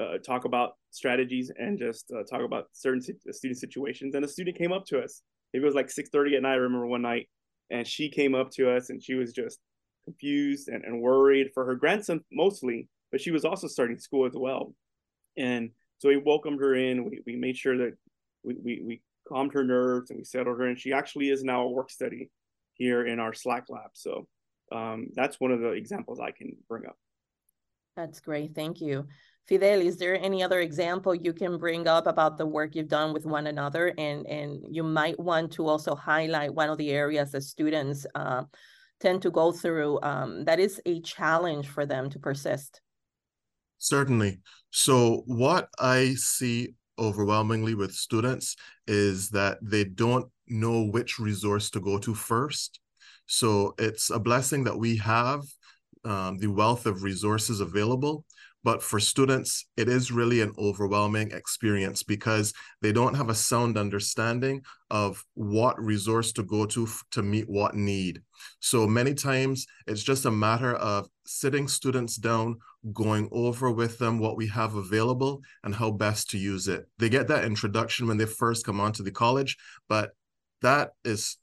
uh, 0.00 0.18
talk 0.24 0.46
about 0.46 0.76
strategies 0.90 1.50
and 1.58 1.78
just 1.78 2.10
uh, 2.10 2.22
talk 2.22 2.42
about 2.42 2.68
certain 2.72 3.02
student 3.02 3.58
situations. 3.58 4.14
And 4.14 4.24
a 4.24 4.28
student 4.28 4.56
came 4.56 4.72
up 4.72 4.86
to 4.86 5.00
us. 5.00 5.22
It 5.52 5.62
was 5.62 5.74
like 5.74 5.88
6:30 5.88 6.36
at 6.36 6.42
night. 6.42 6.52
I 6.52 6.56
remember 6.56 6.86
one 6.86 7.02
night, 7.02 7.28
and 7.70 7.86
she 7.86 8.10
came 8.10 8.34
up 8.34 8.50
to 8.52 8.70
us 8.70 8.90
and 8.90 9.02
she 9.02 9.14
was 9.14 9.32
just 9.32 9.58
confused 10.04 10.68
and, 10.68 10.84
and 10.84 11.02
worried 11.02 11.50
for 11.52 11.64
her 11.66 11.74
grandson 11.74 12.20
mostly, 12.32 12.88
but 13.10 13.20
she 13.20 13.30
was 13.30 13.44
also 13.44 13.66
starting 13.66 13.98
school 13.98 14.26
as 14.26 14.34
well. 14.34 14.72
And 15.36 15.70
so 15.98 16.08
we 16.08 16.16
welcomed 16.16 16.60
her 16.60 16.74
in. 16.74 17.04
We, 17.04 17.20
we 17.26 17.36
made 17.36 17.56
sure 17.56 17.76
that 17.78 17.96
we, 18.42 18.54
we, 18.62 18.82
we 18.84 19.02
calmed 19.28 19.52
her 19.54 19.64
nerves 19.64 20.10
and 20.10 20.18
we 20.18 20.24
settled 20.24 20.58
her. 20.58 20.66
And 20.66 20.78
she 20.78 20.92
actually 20.92 21.30
is 21.30 21.44
now 21.44 21.62
a 21.62 21.70
work 21.70 21.90
study 21.90 22.30
here 22.74 23.06
in 23.06 23.20
our 23.20 23.32
SLAC 23.32 23.64
lab. 23.68 23.90
So 23.92 24.26
um, 24.72 25.08
that's 25.14 25.40
one 25.40 25.50
of 25.50 25.60
the 25.60 25.70
examples 25.70 26.20
I 26.20 26.30
can 26.30 26.56
bring 26.68 26.86
up. 26.86 26.96
That's 27.96 28.20
great. 28.20 28.54
Thank 28.54 28.80
you. 28.80 29.06
Fidel, 29.48 29.80
is 29.80 29.96
there 29.96 30.14
any 30.22 30.42
other 30.42 30.60
example 30.60 31.14
you 31.14 31.32
can 31.32 31.56
bring 31.56 31.88
up 31.88 32.06
about 32.06 32.36
the 32.36 32.46
work 32.46 32.74
you've 32.74 32.88
done 32.88 33.14
with 33.14 33.24
one 33.24 33.46
another? 33.46 33.94
And, 33.96 34.26
and 34.26 34.62
you 34.70 34.82
might 34.82 35.18
want 35.18 35.52
to 35.52 35.66
also 35.66 35.94
highlight 35.94 36.54
one 36.54 36.68
of 36.68 36.76
the 36.76 36.90
areas 36.90 37.32
that 37.32 37.42
students 37.42 38.06
uh, 38.14 38.42
tend 39.00 39.22
to 39.22 39.30
go 39.30 39.50
through 39.50 40.00
um, 40.02 40.44
that 40.44 40.60
is 40.60 40.80
a 40.84 41.00
challenge 41.00 41.66
for 41.66 41.86
them 41.86 42.10
to 42.10 42.18
persist. 42.18 42.82
Certainly. 43.78 44.40
So, 44.70 45.22
what 45.26 45.68
I 45.78 46.14
see 46.14 46.74
overwhelmingly 46.98 47.74
with 47.74 47.92
students 47.92 48.56
is 48.86 49.30
that 49.30 49.58
they 49.62 49.84
don't 49.84 50.30
know 50.48 50.84
which 50.84 51.18
resource 51.18 51.70
to 51.70 51.80
go 51.80 51.98
to 51.98 52.14
first. 52.14 52.80
So, 53.26 53.74
it's 53.78 54.10
a 54.10 54.18
blessing 54.18 54.64
that 54.64 54.78
we 54.78 54.96
have 54.96 55.42
um, 56.04 56.38
the 56.38 56.46
wealth 56.48 56.86
of 56.86 57.02
resources 57.02 57.60
available. 57.60 58.24
But 58.64 58.82
for 58.82 58.98
students, 58.98 59.66
it 59.76 59.88
is 59.88 60.10
really 60.10 60.40
an 60.40 60.52
overwhelming 60.58 61.30
experience 61.30 62.02
because 62.02 62.52
they 62.82 62.92
don't 62.92 63.14
have 63.14 63.30
a 63.30 63.34
sound 63.34 63.78
understanding 63.78 64.62
of 64.90 65.24
what 65.34 65.80
resource 65.80 66.32
to 66.32 66.42
go 66.42 66.66
to 66.66 66.88
to 67.12 67.22
meet 67.22 67.48
what 67.48 67.74
need. 67.74 68.22
So 68.60 68.86
many 68.86 69.14
times 69.14 69.66
it's 69.86 70.02
just 70.02 70.26
a 70.26 70.30
matter 70.30 70.74
of 70.74 71.08
sitting 71.24 71.68
students 71.68 72.16
down, 72.16 72.58
going 72.92 73.28
over 73.32 73.70
with 73.70 73.98
them 73.98 74.18
what 74.18 74.36
we 74.36 74.48
have 74.48 74.74
available 74.74 75.42
and 75.62 75.74
how 75.74 75.90
best 75.90 76.30
to 76.30 76.38
use 76.38 76.68
it. 76.68 76.86
They 76.98 77.08
get 77.08 77.28
that 77.28 77.44
introduction 77.44 78.06
when 78.06 78.16
they 78.16 78.26
first 78.26 78.66
come 78.66 78.80
onto 78.80 79.02
the 79.02 79.10
college, 79.10 79.56
but 79.88 80.10
that 80.62 80.90
is 81.04 81.36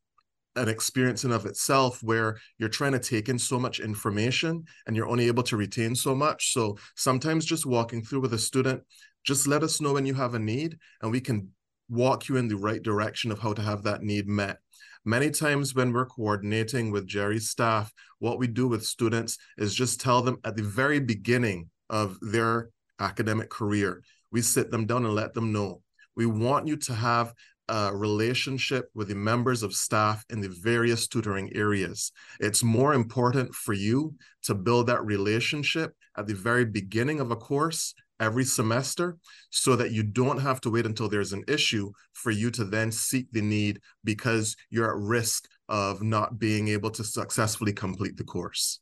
an 0.55 0.69
experience 0.69 1.23
in 1.23 1.31
of 1.31 1.45
itself 1.45 2.01
where 2.01 2.37
you're 2.57 2.69
trying 2.69 2.93
to 2.93 2.99
take 2.99 3.29
in 3.29 3.37
so 3.37 3.59
much 3.59 3.79
information 3.79 4.63
and 4.87 4.95
you're 4.95 5.07
only 5.07 5.27
able 5.27 5.43
to 5.43 5.57
retain 5.57 5.95
so 5.95 6.15
much. 6.15 6.53
So 6.53 6.77
sometimes 6.95 7.45
just 7.45 7.65
walking 7.65 8.03
through 8.03 8.21
with 8.21 8.33
a 8.33 8.39
student 8.39 8.81
just 9.25 9.47
let 9.47 9.63
us 9.63 9.81
know 9.81 9.93
when 9.93 10.05
you 10.05 10.13
have 10.13 10.35
a 10.35 10.39
need 10.39 10.77
and 11.01 11.11
we 11.11 11.19
can 11.19 11.49
walk 11.89 12.29
you 12.29 12.37
in 12.37 12.47
the 12.47 12.55
right 12.55 12.81
direction 12.81 13.31
of 13.31 13.39
how 13.39 13.53
to 13.53 13.61
have 13.61 13.83
that 13.83 14.03
need 14.03 14.27
met. 14.27 14.59
Many 15.03 15.31
times 15.31 15.73
when 15.75 15.93
we're 15.93 16.05
coordinating 16.05 16.91
with 16.91 17.07
jerry's 17.07 17.49
staff 17.49 17.91
what 18.19 18.39
we 18.39 18.47
do 18.47 18.67
with 18.67 18.85
students 18.85 19.37
is 19.57 19.75
just 19.75 20.01
tell 20.01 20.21
them 20.21 20.37
at 20.43 20.55
the 20.55 20.63
very 20.63 20.99
beginning 20.99 21.69
of 21.89 22.17
their 22.21 22.69
academic 22.99 23.49
career 23.49 24.01
we 24.35 24.41
sit 24.41 24.69
them 24.69 24.85
down 24.85 25.05
and 25.05 25.15
let 25.15 25.33
them 25.33 25.53
know. 25.53 25.81
We 26.17 26.25
want 26.25 26.67
you 26.67 26.75
to 26.75 26.93
have 26.93 27.33
a 27.69 27.95
relationship 27.95 28.89
with 28.93 29.07
the 29.07 29.15
members 29.15 29.63
of 29.63 29.73
staff 29.73 30.23
in 30.29 30.41
the 30.41 30.55
various 30.61 31.07
tutoring 31.07 31.51
areas. 31.55 32.11
It's 32.39 32.63
more 32.63 32.93
important 32.93 33.53
for 33.53 33.73
you 33.73 34.15
to 34.43 34.55
build 34.55 34.87
that 34.87 35.05
relationship 35.05 35.95
at 36.17 36.27
the 36.27 36.35
very 36.35 36.65
beginning 36.65 37.19
of 37.19 37.31
a 37.31 37.35
course 37.35 37.93
every 38.19 38.45
semester 38.45 39.17
so 39.49 39.75
that 39.75 39.91
you 39.91 40.03
don't 40.03 40.39
have 40.39 40.61
to 40.61 40.69
wait 40.69 40.85
until 40.85 41.09
there's 41.09 41.33
an 41.33 41.43
issue 41.47 41.91
for 42.13 42.31
you 42.31 42.49
to 42.51 42.63
then 42.63 42.91
seek 42.91 43.27
the 43.31 43.41
need 43.41 43.79
because 44.03 44.55
you're 44.69 44.89
at 44.89 45.01
risk 45.01 45.47
of 45.67 46.01
not 46.01 46.39
being 46.39 46.67
able 46.69 46.91
to 46.91 47.03
successfully 47.03 47.73
complete 47.73 48.15
the 48.17 48.23
course. 48.23 48.79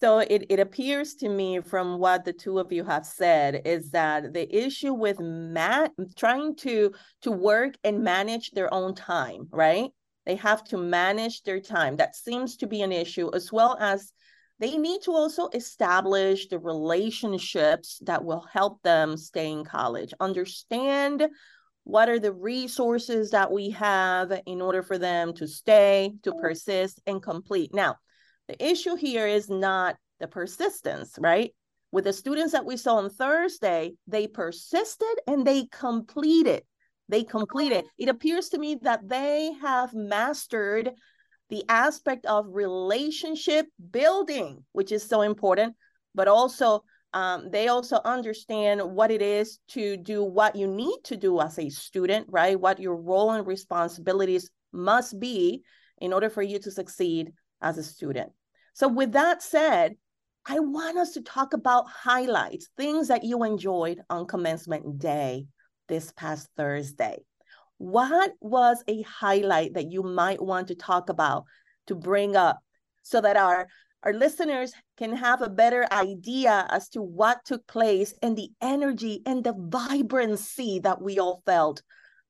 So 0.00 0.20
it, 0.20 0.46
it 0.48 0.58
appears 0.58 1.14
to 1.16 1.28
me 1.28 1.60
from 1.60 1.98
what 1.98 2.24
the 2.24 2.32
two 2.32 2.58
of 2.58 2.72
you 2.72 2.84
have 2.84 3.04
said 3.04 3.62
is 3.66 3.90
that 3.90 4.32
the 4.32 4.48
issue 4.54 4.94
with 4.94 5.20
Matt 5.20 5.92
trying 6.16 6.56
to 6.56 6.92
to 7.22 7.30
work 7.30 7.74
and 7.84 8.02
manage 8.02 8.50
their 8.52 8.72
own 8.72 8.94
time, 8.94 9.48
right? 9.50 9.90
They 10.24 10.36
have 10.36 10.64
to 10.64 10.78
manage 10.78 11.42
their 11.42 11.60
time. 11.60 11.96
That 11.96 12.16
seems 12.16 12.56
to 12.58 12.66
be 12.66 12.80
an 12.80 12.92
issue, 12.92 13.30
as 13.34 13.52
well 13.52 13.76
as 13.78 14.12
they 14.58 14.78
need 14.78 15.02
to 15.02 15.12
also 15.12 15.48
establish 15.48 16.48
the 16.48 16.58
relationships 16.58 17.98
that 18.06 18.24
will 18.24 18.46
help 18.52 18.82
them 18.82 19.18
stay 19.18 19.50
in 19.50 19.64
college. 19.64 20.14
Understand 20.18 21.28
what 21.84 22.08
are 22.08 22.18
the 22.18 22.32
resources 22.32 23.30
that 23.30 23.50
we 23.50 23.70
have 23.70 24.32
in 24.46 24.62
order 24.62 24.82
for 24.82 24.96
them 24.96 25.34
to 25.34 25.46
stay, 25.46 26.12
to 26.22 26.32
persist, 26.34 27.00
and 27.06 27.22
complete. 27.22 27.74
Now, 27.74 27.96
the 28.50 28.66
issue 28.66 28.96
here 28.96 29.28
is 29.28 29.48
not 29.48 29.96
the 30.18 30.26
persistence, 30.26 31.16
right? 31.20 31.54
With 31.92 32.04
the 32.04 32.12
students 32.12 32.52
that 32.52 32.64
we 32.64 32.76
saw 32.76 32.96
on 32.96 33.08
Thursday, 33.08 33.94
they 34.08 34.26
persisted 34.26 35.20
and 35.28 35.46
they 35.46 35.66
completed. 35.66 36.64
They 37.08 37.22
completed. 37.22 37.84
It 37.96 38.08
appears 38.08 38.48
to 38.48 38.58
me 38.58 38.76
that 38.82 39.08
they 39.08 39.52
have 39.60 39.94
mastered 39.94 40.90
the 41.48 41.64
aspect 41.68 42.26
of 42.26 42.46
relationship 42.48 43.66
building, 43.92 44.64
which 44.72 44.90
is 44.90 45.04
so 45.04 45.22
important, 45.22 45.76
but 46.14 46.26
also 46.26 46.82
um, 47.12 47.50
they 47.50 47.68
also 47.68 48.00
understand 48.04 48.80
what 48.82 49.12
it 49.12 49.22
is 49.22 49.58
to 49.68 49.96
do 49.96 50.24
what 50.24 50.56
you 50.56 50.66
need 50.66 50.98
to 51.04 51.16
do 51.16 51.40
as 51.40 51.58
a 51.58 51.68
student, 51.68 52.26
right? 52.30 52.58
What 52.58 52.80
your 52.80 52.96
role 52.96 53.30
and 53.30 53.46
responsibilities 53.46 54.50
must 54.72 55.18
be 55.20 55.62
in 55.98 56.12
order 56.12 56.30
for 56.30 56.42
you 56.42 56.58
to 56.60 56.70
succeed 56.70 57.32
as 57.60 57.78
a 57.78 57.82
student. 57.82 58.32
So, 58.74 58.88
with 58.88 59.12
that 59.12 59.42
said, 59.42 59.96
I 60.46 60.58
want 60.58 60.98
us 60.98 61.12
to 61.12 61.22
talk 61.22 61.52
about 61.52 61.88
highlights, 61.88 62.68
things 62.76 63.08
that 63.08 63.24
you 63.24 63.44
enjoyed 63.44 64.00
on 64.08 64.26
commencement 64.26 64.98
day 64.98 65.46
this 65.88 66.12
past 66.16 66.48
Thursday. 66.56 67.18
What 67.78 68.32
was 68.40 68.82
a 68.88 69.02
highlight 69.02 69.74
that 69.74 69.90
you 69.90 70.02
might 70.02 70.42
want 70.42 70.68
to 70.68 70.74
talk 70.74 71.08
about 71.08 71.44
to 71.86 71.94
bring 71.94 72.36
up 72.36 72.60
so 73.02 73.20
that 73.20 73.36
our 73.36 73.68
our 74.02 74.14
listeners 74.14 74.72
can 74.96 75.14
have 75.14 75.42
a 75.42 75.50
better 75.50 75.86
idea 75.92 76.66
as 76.70 76.88
to 76.90 77.02
what 77.02 77.44
took 77.44 77.66
place 77.66 78.14
and 78.22 78.34
the 78.34 78.50
energy 78.62 79.20
and 79.26 79.44
the 79.44 79.52
vibrancy 79.52 80.78
that 80.78 81.02
we 81.02 81.18
all 81.18 81.42
felt 81.44 81.82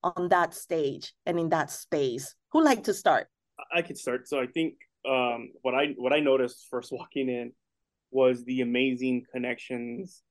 on 0.02 0.30
that 0.30 0.52
stage 0.52 1.14
and 1.26 1.38
in 1.38 1.50
that 1.50 1.70
space. 1.70 2.34
Who 2.50 2.64
like 2.64 2.84
to 2.84 2.94
start? 2.94 3.28
I 3.72 3.82
could 3.82 3.98
start. 3.98 4.26
So 4.26 4.40
I 4.40 4.46
think 4.46 4.74
um, 5.08 5.50
what 5.62 5.74
I 5.74 5.94
what 5.96 6.12
I 6.12 6.20
noticed 6.20 6.66
first 6.70 6.92
walking 6.92 7.28
in 7.28 7.52
was 8.10 8.44
the 8.44 8.60
amazing 8.60 9.24
connections 9.32 10.22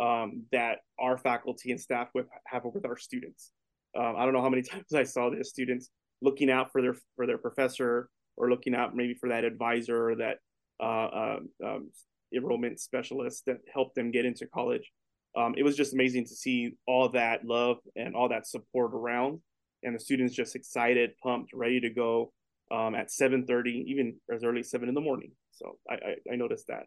um, 0.00 0.44
that 0.52 0.78
our 0.98 1.16
faculty 1.16 1.70
and 1.70 1.80
staff 1.80 2.08
with 2.14 2.26
have 2.46 2.64
with 2.64 2.86
our 2.86 2.96
students. 2.96 3.52
Um, 3.96 4.14
I 4.16 4.24
don't 4.24 4.34
know 4.34 4.42
how 4.42 4.50
many 4.50 4.62
times 4.70 4.92
I 4.94 5.04
saw 5.04 5.30
the 5.30 5.44
students 5.44 5.90
looking 6.20 6.50
out 6.50 6.72
for 6.72 6.82
their 6.82 6.94
for 7.16 7.26
their 7.26 7.38
professor 7.38 8.08
or 8.36 8.50
looking 8.50 8.74
out 8.74 8.96
maybe 8.96 9.14
for 9.14 9.28
that 9.28 9.44
advisor 9.44 10.10
or 10.10 10.16
that 10.16 10.38
uh, 10.82 11.08
um, 11.36 11.48
um 11.64 11.90
enrollment 12.34 12.80
specialist 12.80 13.44
that 13.46 13.58
helped 13.72 13.94
them 13.94 14.10
get 14.10 14.24
into 14.24 14.46
college. 14.46 14.90
Um, 15.36 15.54
it 15.56 15.62
was 15.62 15.76
just 15.76 15.94
amazing 15.94 16.24
to 16.26 16.34
see 16.34 16.76
all 16.86 17.08
that 17.10 17.44
love 17.44 17.78
and 17.96 18.14
all 18.14 18.28
that 18.28 18.46
support 18.46 18.92
around, 18.94 19.40
and 19.82 19.94
the 19.94 20.00
students 20.00 20.34
just 20.34 20.56
excited, 20.56 21.12
pumped, 21.22 21.52
ready 21.52 21.80
to 21.80 21.90
go 21.90 22.32
um, 22.70 22.94
at 22.94 23.08
7.30 23.08 23.84
even 23.86 24.16
as 24.32 24.44
early 24.44 24.60
as 24.60 24.70
7 24.70 24.88
in 24.88 24.94
the 24.94 25.00
morning. 25.00 25.32
So 25.52 25.78
I, 25.88 25.94
I, 25.94 26.32
I 26.32 26.36
noticed 26.36 26.66
that 26.68 26.84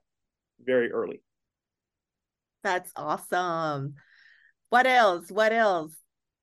very 0.60 0.92
early. 0.92 1.22
That's 2.64 2.92
awesome. 2.96 3.96
What 4.70 4.88
else? 4.88 5.32
What 5.32 5.54
else? 5.54 5.94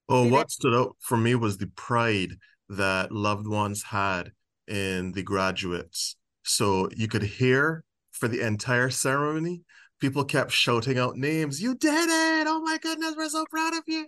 Oh 0.09 0.26
what 0.29 0.50
stood 0.50 0.75
out 0.75 0.97
for 1.00 1.17
me 1.17 1.35
was 1.35 1.59
the 1.59 1.67
pride 1.69 2.33
that 2.69 3.12
loved 3.12 3.47
ones 3.47 3.83
had 3.83 4.33
in 4.69 5.12
the 5.12 5.23
graduates. 5.23 6.17
So 6.43 6.88
you 6.95 7.09
could 7.09 7.23
hear 7.23 7.85
for 8.12 8.29
the 8.29 8.41
entire 8.41 8.91
ceremony 8.91 9.62
people 10.00 10.25
kept 10.25 10.53
shouting 10.53 10.99
out 10.99 11.17
names 11.17 11.62
you 11.62 11.75
did 11.75 12.09
it! 12.09 12.47
Oh 12.47 12.61
my 12.62 12.79
goodness 12.79 13.14
we're 13.17 13.29
so 13.29 13.45
proud 13.50 13.75
of 13.75 13.83
you! 13.87 14.07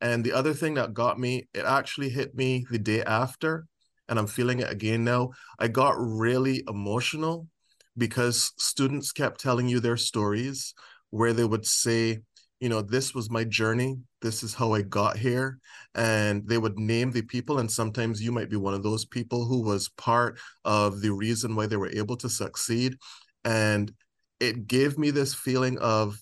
And 0.00 0.24
the 0.24 0.32
other 0.32 0.54
thing 0.54 0.74
that 0.74 0.94
got 0.94 1.18
me 1.18 1.48
it 1.52 1.64
actually 1.64 2.08
hit 2.08 2.34
me 2.34 2.66
the 2.70 2.78
day 2.78 3.02
after 3.02 3.66
and 4.08 4.18
I'm 4.18 4.26
feeling 4.26 4.60
it 4.60 4.70
again 4.70 5.04
now. 5.04 5.30
I 5.58 5.68
got 5.68 5.94
really 5.98 6.62
emotional 6.68 7.48
because 7.96 8.52
students 8.58 9.12
kept 9.12 9.40
telling 9.40 9.68
you 9.68 9.80
their 9.80 9.96
stories 9.96 10.74
where 11.10 11.32
they 11.32 11.44
would 11.44 11.66
say, 11.66 12.18
you 12.60 12.68
know, 12.68 12.82
this 12.82 13.14
was 13.14 13.30
my 13.30 13.44
journey. 13.44 13.96
This 14.20 14.42
is 14.42 14.54
how 14.54 14.72
I 14.72 14.82
got 14.82 15.16
here. 15.16 15.58
And 15.94 16.46
they 16.48 16.58
would 16.58 16.78
name 16.78 17.10
the 17.10 17.22
people. 17.22 17.58
And 17.58 17.70
sometimes 17.70 18.22
you 18.22 18.32
might 18.32 18.50
be 18.50 18.56
one 18.56 18.74
of 18.74 18.82
those 18.82 19.04
people 19.04 19.44
who 19.44 19.62
was 19.62 19.88
part 19.90 20.38
of 20.64 21.00
the 21.00 21.12
reason 21.12 21.54
why 21.54 21.66
they 21.66 21.76
were 21.76 21.90
able 21.90 22.16
to 22.16 22.28
succeed. 22.28 22.96
And 23.44 23.92
it 24.40 24.66
gave 24.66 24.98
me 24.98 25.10
this 25.10 25.34
feeling 25.34 25.78
of 25.78 26.18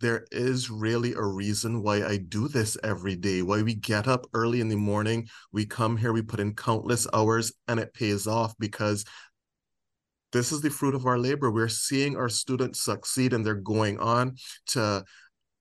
there 0.00 0.26
is 0.30 0.70
really 0.70 1.14
a 1.14 1.22
reason 1.22 1.82
why 1.82 2.04
I 2.04 2.18
do 2.18 2.48
this 2.48 2.76
every 2.84 3.16
day, 3.16 3.42
why 3.42 3.62
we 3.62 3.74
get 3.74 4.06
up 4.06 4.26
early 4.32 4.60
in 4.60 4.68
the 4.68 4.76
morning, 4.76 5.28
we 5.52 5.66
come 5.66 5.96
here, 5.96 6.12
we 6.12 6.22
put 6.22 6.40
in 6.40 6.54
countless 6.54 7.06
hours, 7.12 7.52
and 7.66 7.80
it 7.80 7.94
pays 7.94 8.26
off 8.26 8.54
because 8.58 9.04
this 10.32 10.52
is 10.52 10.60
the 10.60 10.70
fruit 10.70 10.94
of 10.94 11.06
our 11.06 11.18
labor. 11.18 11.50
We're 11.50 11.68
seeing 11.68 12.16
our 12.16 12.28
students 12.28 12.82
succeed 12.82 13.32
and 13.32 13.44
they're 13.44 13.54
going 13.54 13.98
on 13.98 14.36
to 14.68 15.04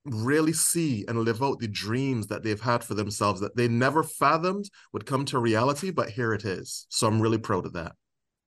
really 0.03 0.53
see 0.53 1.05
and 1.07 1.19
live 1.19 1.41
out 1.41 1.59
the 1.59 1.67
dreams 1.67 2.27
that 2.27 2.43
they've 2.43 2.59
had 2.59 2.83
for 2.83 2.93
themselves 2.93 3.41
that 3.41 3.55
they 3.55 3.67
never 3.67 4.03
fathomed 4.03 4.69
would 4.93 5.05
come 5.05 5.25
to 5.25 5.39
reality, 5.39 5.91
but 5.91 6.09
here 6.09 6.33
it 6.33 6.45
is. 6.45 6.85
So 6.89 7.07
I'm 7.07 7.21
really 7.21 7.37
proud 7.37 7.65
of 7.65 7.73
that. 7.73 7.93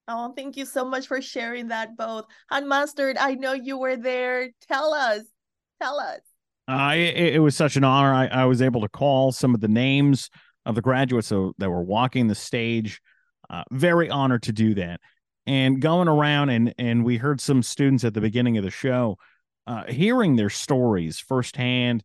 Oh, 0.07 0.33
thank 0.35 0.57
you 0.57 0.65
so 0.65 0.83
much 0.83 1.07
for 1.07 1.21
sharing 1.21 1.67
that 1.69 1.95
both. 1.95 2.25
Hot 2.49 2.65
Mustard, 2.65 3.17
I 3.17 3.35
know 3.35 3.53
you 3.53 3.77
were 3.77 3.97
there. 3.97 4.49
Tell 4.67 4.93
us, 4.93 5.21
Tell 5.81 5.99
us. 5.99 6.19
Uh, 6.67 6.93
it, 6.95 7.35
it, 7.35 7.39
was 7.39 7.55
such 7.55 7.75
an 7.75 7.83
honor. 7.83 8.13
I, 8.13 8.27
I 8.27 8.45
was 8.45 8.61
able 8.61 8.81
to 8.81 8.89
call 8.89 9.31
some 9.31 9.55
of 9.55 9.61
the 9.61 9.67
names 9.67 10.29
of 10.65 10.75
the 10.75 10.81
graduates 10.81 11.29
that 11.29 11.69
were 11.69 11.83
walking 11.83 12.27
the 12.27 12.35
stage. 12.35 13.01
Uh, 13.49 13.63
very 13.71 14.09
honored 14.09 14.43
to 14.43 14.53
do 14.53 14.75
that. 14.75 15.01
And 15.47 15.81
going 15.81 16.07
around 16.07 16.49
and 16.49 16.73
and 16.77 17.03
we 17.03 17.17
heard 17.17 17.41
some 17.41 17.63
students 17.63 18.03
at 18.03 18.13
the 18.13 18.21
beginning 18.21 18.57
of 18.57 18.63
the 18.63 18.69
show, 18.69 19.17
uh, 19.65 19.85
hearing 19.85 20.35
their 20.35 20.51
stories 20.51 21.19
firsthand, 21.19 22.03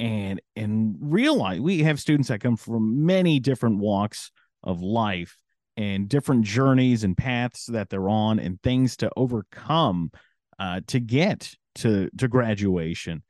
and 0.00 0.40
and 0.56 0.96
realize 1.00 1.60
we 1.60 1.84
have 1.84 2.00
students 2.00 2.28
that 2.28 2.40
come 2.40 2.56
from 2.56 3.06
many 3.06 3.38
different 3.38 3.78
walks 3.78 4.32
of 4.64 4.82
life 4.82 5.36
and 5.76 6.08
different 6.08 6.44
journeys 6.44 7.04
and 7.04 7.16
paths 7.16 7.66
that 7.66 7.88
they're 7.88 8.08
on 8.08 8.40
and 8.40 8.60
things 8.62 8.96
to 8.98 9.10
overcome 9.16 10.10
uh, 10.58 10.80
to 10.88 11.00
get 11.00 11.54
to 11.76 12.10
to 12.18 12.28
graduation. 12.28 13.22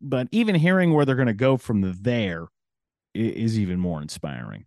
But 0.00 0.28
even 0.30 0.54
hearing 0.54 0.94
where 0.94 1.04
they're 1.04 1.16
going 1.16 1.26
to 1.26 1.34
go 1.34 1.56
from 1.56 1.98
there 2.02 2.46
is 3.14 3.58
even 3.58 3.80
more 3.80 4.00
inspiring. 4.00 4.66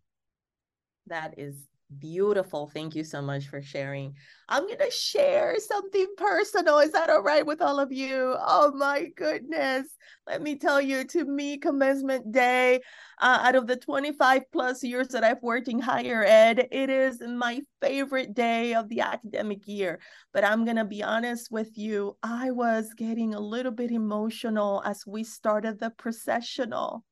That 1.08 1.36
is 1.38 1.56
Beautiful. 2.00 2.68
Thank 2.68 2.96
you 2.96 3.04
so 3.04 3.22
much 3.22 3.48
for 3.48 3.62
sharing. 3.62 4.16
I'm 4.50 4.66
going 4.66 4.80
to 4.80 4.90
share 4.90 5.56
something 5.60 6.08
personal. 6.18 6.80
Is 6.80 6.92
that 6.94 7.12
all 7.12 7.22
right 7.22 7.46
with 7.46 7.62
all 7.62 7.80
of 7.80 7.92
you? 7.92 8.36
Oh 8.40 8.72
my 8.76 9.06
goodness. 9.16 9.88
Let 10.26 10.42
me 10.42 10.56
tell 10.56 10.82
you, 10.82 11.04
to 11.04 11.24
me, 11.26 11.60
commencement 11.60 12.32
day, 12.32 12.82
uh, 13.22 13.40
out 13.44 13.56
of 13.56 13.68
the 13.68 13.76
25 13.76 14.52
plus 14.52 14.84
years 14.84 15.10
that 15.10 15.24
I've 15.24 15.44
worked 15.44 15.68
in 15.68 15.80
higher 15.80 16.24
ed, 16.24 16.68
it 16.72 16.90
is 16.90 17.22
my 17.22 17.62
favorite 17.82 18.34
day 18.34 18.74
of 18.74 18.90
the 18.90 19.02
academic 19.02 19.68
year. 19.68 20.00
But 20.34 20.44
I'm 20.44 20.66
going 20.66 20.78
to 20.78 20.86
be 20.86 21.04
honest 21.04 21.52
with 21.52 21.78
you, 21.78 22.18
I 22.24 22.50
was 22.50 22.96
getting 22.98 23.36
a 23.36 23.40
little 23.40 23.72
bit 23.72 23.92
emotional 23.92 24.82
as 24.84 25.06
we 25.06 25.24
started 25.24 25.80
the 25.80 25.92
processional. 25.92 27.04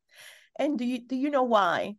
And 0.57 0.79
do 0.79 0.85
you, 0.85 0.99
do 0.99 1.15
you 1.15 1.29
know 1.29 1.43
why? 1.43 1.95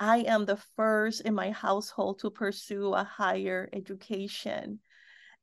I 0.00 0.20
am 0.20 0.46
the 0.46 0.56
first 0.76 1.20
in 1.20 1.34
my 1.34 1.50
household 1.50 2.20
to 2.20 2.30
pursue 2.30 2.94
a 2.94 3.04
higher 3.04 3.68
education. 3.74 4.80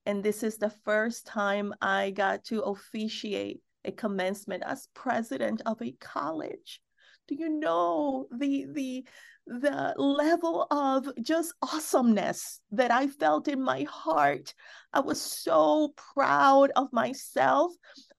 And 0.07 0.23
this 0.23 0.41
is 0.41 0.57
the 0.57 0.71
first 0.83 1.27
time 1.27 1.75
I 1.79 2.09
got 2.09 2.43
to 2.45 2.61
officiate 2.61 3.61
a 3.85 3.91
commencement 3.91 4.63
as 4.65 4.87
president 4.95 5.61
of 5.67 5.79
a 5.83 5.91
college. 5.99 6.81
Do 7.27 7.35
you 7.35 7.49
know 7.49 8.27
the 8.31 8.65
the 8.71 9.05
the 9.45 9.93
level 9.97 10.65
of 10.71 11.07
just 11.21 11.53
awesomeness 11.61 12.59
that 12.71 12.89
I 12.89 13.07
felt 13.07 13.47
in 13.47 13.61
my 13.61 13.83
heart? 13.83 14.55
I 14.91 15.01
was 15.01 15.21
so 15.21 15.93
proud 16.15 16.71
of 16.75 16.91
myself 16.91 17.73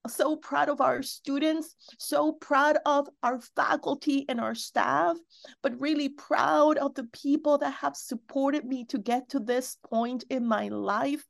so 0.09 0.37
proud 0.37 0.69
of 0.69 0.81
our 0.81 1.03
students, 1.03 1.75
so 1.99 2.33
proud 2.33 2.79
of 2.87 3.09
our 3.23 3.41
faculty 3.57 4.25
and 4.29 4.41
our 4.41 4.55
staff, 4.55 5.17
but 5.63 5.81
really 5.81 6.09
proud 6.09 6.79
of 6.79 6.95
the 6.95 7.05
people 7.05 7.59
that 7.59 7.75
have 7.75 7.97
supported 7.97 8.65
me 8.65 8.85
to 8.87 8.99
get 8.99 9.29
to 9.31 9.41
this 9.41 9.77
point 9.89 10.25
in 10.31 10.47
my 10.47 10.69
life 10.69 11.25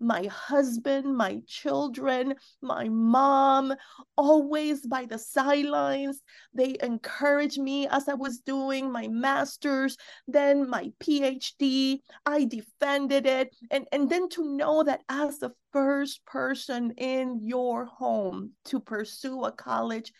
my 0.00 0.24
husband, 0.26 1.16
my 1.16 1.40
children, 1.46 2.34
my 2.62 2.88
mom, 2.88 3.74
always 4.16 4.86
by 4.86 5.06
the 5.06 5.18
sidelines. 5.18 6.20
They 6.54 6.76
encouraged 6.82 7.58
me 7.58 7.88
as 7.88 8.08
I 8.08 8.14
was 8.14 8.40
doing 8.40 8.90
my 8.90 9.08
master's, 9.08 9.96
then 10.26 10.68
my 10.68 10.92
PhD. 11.00 11.98
I 12.24 12.44
defended 12.44 13.26
it. 13.26 13.54
And, 13.70 13.86
and 13.92 14.08
then 14.08 14.28
to 14.30 14.56
know 14.56 14.82
that 14.84 15.02
as 15.08 15.38
the 15.38 15.50
first 15.72 16.24
person 16.24 16.92
in 16.96 17.40
your 17.42 17.84
home 17.86 18.52
to 18.66 18.80
pursue 18.80 19.44
a 19.44 19.52
college 19.52 20.12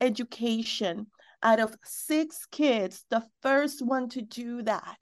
education, 0.00 1.06
out 1.44 1.60
of 1.60 1.76
six 1.84 2.46
kids, 2.50 3.04
the 3.10 3.22
first 3.42 3.82
one 3.82 4.08
to 4.08 4.22
do 4.22 4.62
that. 4.62 4.96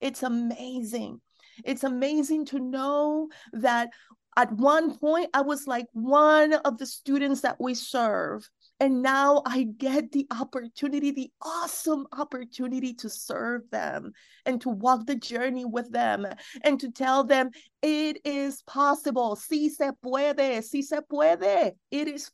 It's 0.00 0.22
amazing. 0.22 1.20
It's 1.64 1.84
amazing 1.84 2.46
to 2.46 2.58
know 2.58 3.28
that 3.52 3.90
at 4.36 4.52
one 4.52 4.96
point 4.96 5.30
I 5.34 5.40
was 5.40 5.66
like 5.66 5.86
one 5.92 6.52
of 6.52 6.78
the 6.78 6.86
students 6.86 7.40
that 7.40 7.56
we 7.60 7.74
serve. 7.74 8.48
And 8.78 9.02
now 9.02 9.42
I 9.44 9.64
get 9.64 10.12
the 10.12 10.28
opportunity, 10.30 11.10
the 11.10 11.32
awesome 11.42 12.06
opportunity 12.12 12.94
to 12.94 13.10
serve 13.10 13.62
them 13.72 14.12
and 14.46 14.60
to 14.60 14.68
walk 14.68 15.06
the 15.06 15.16
journey 15.16 15.64
with 15.64 15.90
them 15.90 16.24
and 16.62 16.78
to 16.78 16.92
tell 16.92 17.24
them 17.24 17.50
it 17.82 18.18
is 18.24 18.62
possible. 18.62 19.34
Si 19.34 19.68
se 19.70 19.90
puede, 20.00 20.62
si 20.62 20.82
se 20.82 21.00
puede. 21.10 21.72
It 21.90 22.06
is 22.06 22.30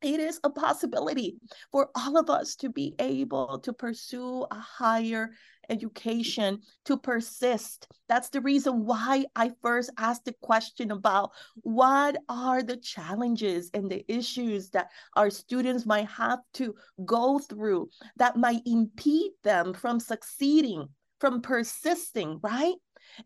it 0.00 0.20
is 0.20 0.38
a 0.44 0.50
possibility 0.50 1.36
for 1.72 1.88
all 1.94 2.18
of 2.18 2.28
us 2.28 2.56
to 2.56 2.68
be 2.68 2.94
able 2.98 3.58
to 3.60 3.72
pursue 3.72 4.46
a 4.50 4.58
higher 4.58 5.30
education 5.70 6.60
to 6.84 6.96
persist. 6.96 7.88
That's 8.08 8.28
the 8.28 8.40
reason 8.40 8.84
why 8.84 9.26
I 9.34 9.52
first 9.62 9.90
asked 9.98 10.24
the 10.24 10.34
question 10.42 10.90
about 10.90 11.30
what 11.62 12.16
are 12.28 12.62
the 12.62 12.76
challenges 12.76 13.70
and 13.74 13.90
the 13.90 14.04
issues 14.08 14.70
that 14.70 14.88
our 15.16 15.30
students 15.30 15.86
might 15.86 16.08
have 16.08 16.40
to 16.54 16.74
go 17.04 17.38
through 17.38 17.90
that 18.16 18.36
might 18.36 18.62
impede 18.66 19.32
them 19.42 19.74
from 19.74 20.00
succeeding, 20.00 20.88
from 21.20 21.40
persisting, 21.42 22.40
right? 22.42 22.74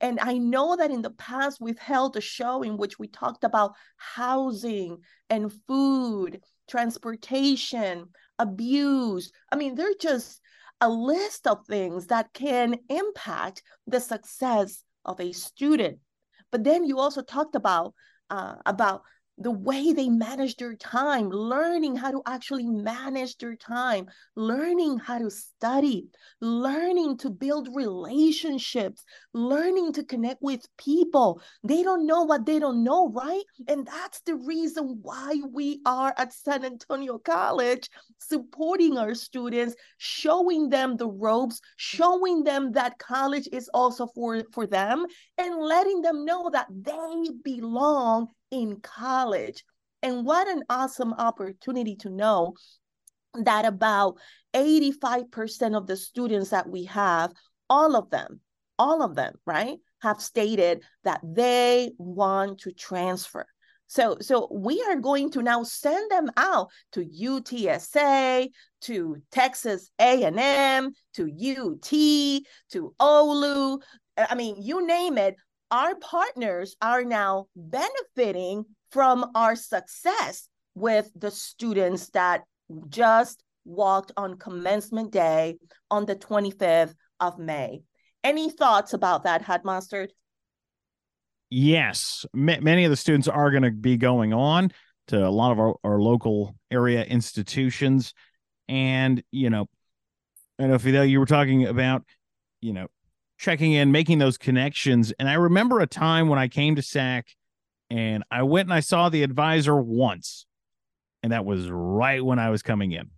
And 0.01 0.19
I 0.21 0.39
know 0.39 0.77
that 0.77 0.91
in 0.91 1.03
the 1.03 1.11
past 1.11 1.61
we've 1.61 1.79
held 1.79 2.17
a 2.17 2.21
show 2.21 2.62
in 2.62 2.77
which 2.77 2.99
we 2.99 3.09
talked 3.09 3.45
about 3.45 3.75
housing 3.97 4.99
and 5.31 5.53
food, 5.67 6.41
transportation, 6.69 8.07
abuse. 8.39 9.33
I 9.51 9.57
mean, 9.57 9.75
they're 9.75 9.95
just 10.01 10.41
a 10.81 10.88
list 10.88 11.47
of 11.47 11.67
things 11.67 12.07
that 12.07 12.33
can 12.33 12.77
impact 12.88 13.62
the 13.87 14.01
success 14.01 14.85
of 15.05 15.21
a 15.21 15.33
student. 15.33 15.99
But 16.51 16.64
then 16.64 16.85
you 16.85 16.99
also 16.99 17.23
talked 17.23 17.55
about 17.55 17.95
uh, 18.31 18.57
about 18.67 19.03
the 19.40 19.51
way 19.51 19.92
they 19.92 20.09
manage 20.09 20.57
their 20.57 20.74
time, 20.74 21.31
learning 21.31 21.96
how 21.96 22.11
to 22.11 22.22
actually 22.27 22.66
manage 22.66 23.37
their 23.38 23.55
time, 23.57 24.07
learning 24.35 24.98
how 24.98 25.18
to 25.18 25.31
study, 25.31 26.09
learning 26.40 27.16
to 27.18 27.31
build 27.31 27.68
relationships, 27.74 29.05
learning 29.33 29.92
to 29.92 30.05
connect 30.05 30.42
with 30.42 30.66
people. 30.77 31.40
They 31.62 31.83
don't 31.83 32.07
know 32.07 32.24
what 32.24 32.46
they 32.46 32.59
don't 32.59 32.83
know, 32.83 33.11
right? 33.11 33.44
And 33.68 33.87
that's 33.87 34.20
the 34.22 34.35
reason 34.35 34.98
why 35.03 35.40
we 35.53 35.81
are 35.87 36.12
at 36.16 36.33
San 36.33 36.64
Antonio 36.64 37.18
College 37.18 37.88
supporting 38.18 38.98
our 38.98 39.14
students, 39.14 39.74
showing 39.98 40.68
them 40.68 40.96
the 40.96 41.09
ropes, 41.09 41.61
showing 41.77 42.42
them 42.42 42.72
that 42.72 42.98
college 42.98 43.48
is 43.53 43.70
also 43.72 44.07
for, 44.09 44.42
for 44.53 44.66
them, 44.66 45.07
and 45.37 45.61
letting 45.61 46.03
them 46.03 46.24
know 46.24 46.51
that 46.51 46.66
they 46.70 47.31
belong 47.44 48.29
in 48.51 48.81
college. 48.81 49.65
And 50.03 50.25
what 50.25 50.49
an 50.49 50.63
awesome 50.69 51.13
opportunity 51.13 51.97
to 51.97 52.11
know 52.11 52.55
that 53.35 53.65
about 53.65 54.17
85% 54.55 55.77
of 55.77 55.87
the 55.87 55.97
students 55.97 56.51
that 56.51 56.69
we 56.69 56.85
have, 56.85 57.33
all 57.69 57.97
of 57.97 58.11
them, 58.11 58.41
all 58.79 59.03
of 59.03 59.15
them, 59.15 59.35
right, 59.47 59.79
have 60.01 60.21
stated 60.21 60.83
that 61.05 61.21
they 61.25 61.91
want 61.99 62.61
to 62.61 62.73
transfer. 62.73 63.47
So, 63.89 64.19
so 64.21 64.49
we 64.53 64.85
are 64.89 64.97
going 64.97 65.31
to 65.33 65.43
now 65.43 65.63
send 65.63 66.11
them 66.11 66.31
out 66.37 66.69
to 66.93 67.05
UTSA, 67.05 68.49
to 68.83 69.17
Texas 69.33 69.91
A&M, 69.99 70.93
to 71.15 71.23
UT, 71.25 71.91
to 72.71 72.95
OLLU. 73.01 73.81
I 74.17 74.35
mean, 74.35 74.57
you 74.61 74.87
name 74.87 75.17
it 75.17 75.37
our 75.71 75.95
partners 75.97 76.77
are 76.81 77.05
now 77.05 77.47
benefiting 77.55 78.65
from 78.91 79.31
our 79.35 79.55
success 79.55 80.49
with 80.75 81.11
the 81.15 81.31
students 81.31 82.09
that 82.11 82.43
just 82.89 83.43
walked 83.65 84.13
on 84.17 84.39
commencement 84.39 85.13
day 85.13 85.57
on 85.91 86.07
the 86.07 86.17
25th 86.17 86.95
of 87.21 87.39
May. 87.39 87.83
Any 88.25 88.51
thoughts 88.51 88.93
about 88.93 89.25
that, 89.25 89.43
Hot 89.43 89.65
Mustard? 89.65 90.13
Yes, 91.51 92.27
M- 92.35 92.63
many 92.63 92.85
of 92.85 92.91
the 92.91 92.97
students 92.97 93.29
are 93.29 93.51
going 93.51 93.63
to 93.63 93.71
be 93.71 93.97
going 93.97 94.33
on 94.33 94.73
to 95.09 95.27
a 95.27 95.31
lot 95.31 95.53
of 95.53 95.59
our, 95.59 95.75
our 95.85 96.01
local 96.01 96.55
area 96.71 97.05
institutions. 97.05 98.13
And, 98.69 99.23
you 99.31 99.51
know, 99.51 99.67
I 100.59 100.67
know 100.67 100.75
if 100.75 100.85
you 100.85 100.93
know, 100.93 101.03
you 101.03 101.21
were 101.21 101.27
talking 101.27 101.67
about, 101.67 102.05
you 102.61 102.73
know, 102.73 102.89
checking 103.38 103.72
in, 103.72 103.92
making 103.92 104.18
those 104.18 104.37
connections. 104.37 105.12
And 105.18 105.29
I 105.29 105.35
remember 105.35 105.81
a 105.81 105.87
time 105.87 106.29
when 106.29 106.38
I 106.38 106.48
came 106.48 106.74
to 106.77 106.83
SAC 106.83 107.29
and 107.88 108.24
I 108.31 108.42
went 108.42 108.66
and 108.66 108.74
I 108.74 108.81
saw 108.81 109.09
the 109.09 109.22
advisor 109.22 109.77
once. 109.77 110.44
And 111.22 111.33
that 111.33 111.44
was 111.44 111.70
right 111.70 112.24
when 112.24 112.38
I 112.38 112.51
was 112.51 112.62
coming 112.62 112.92
in. 112.92 113.11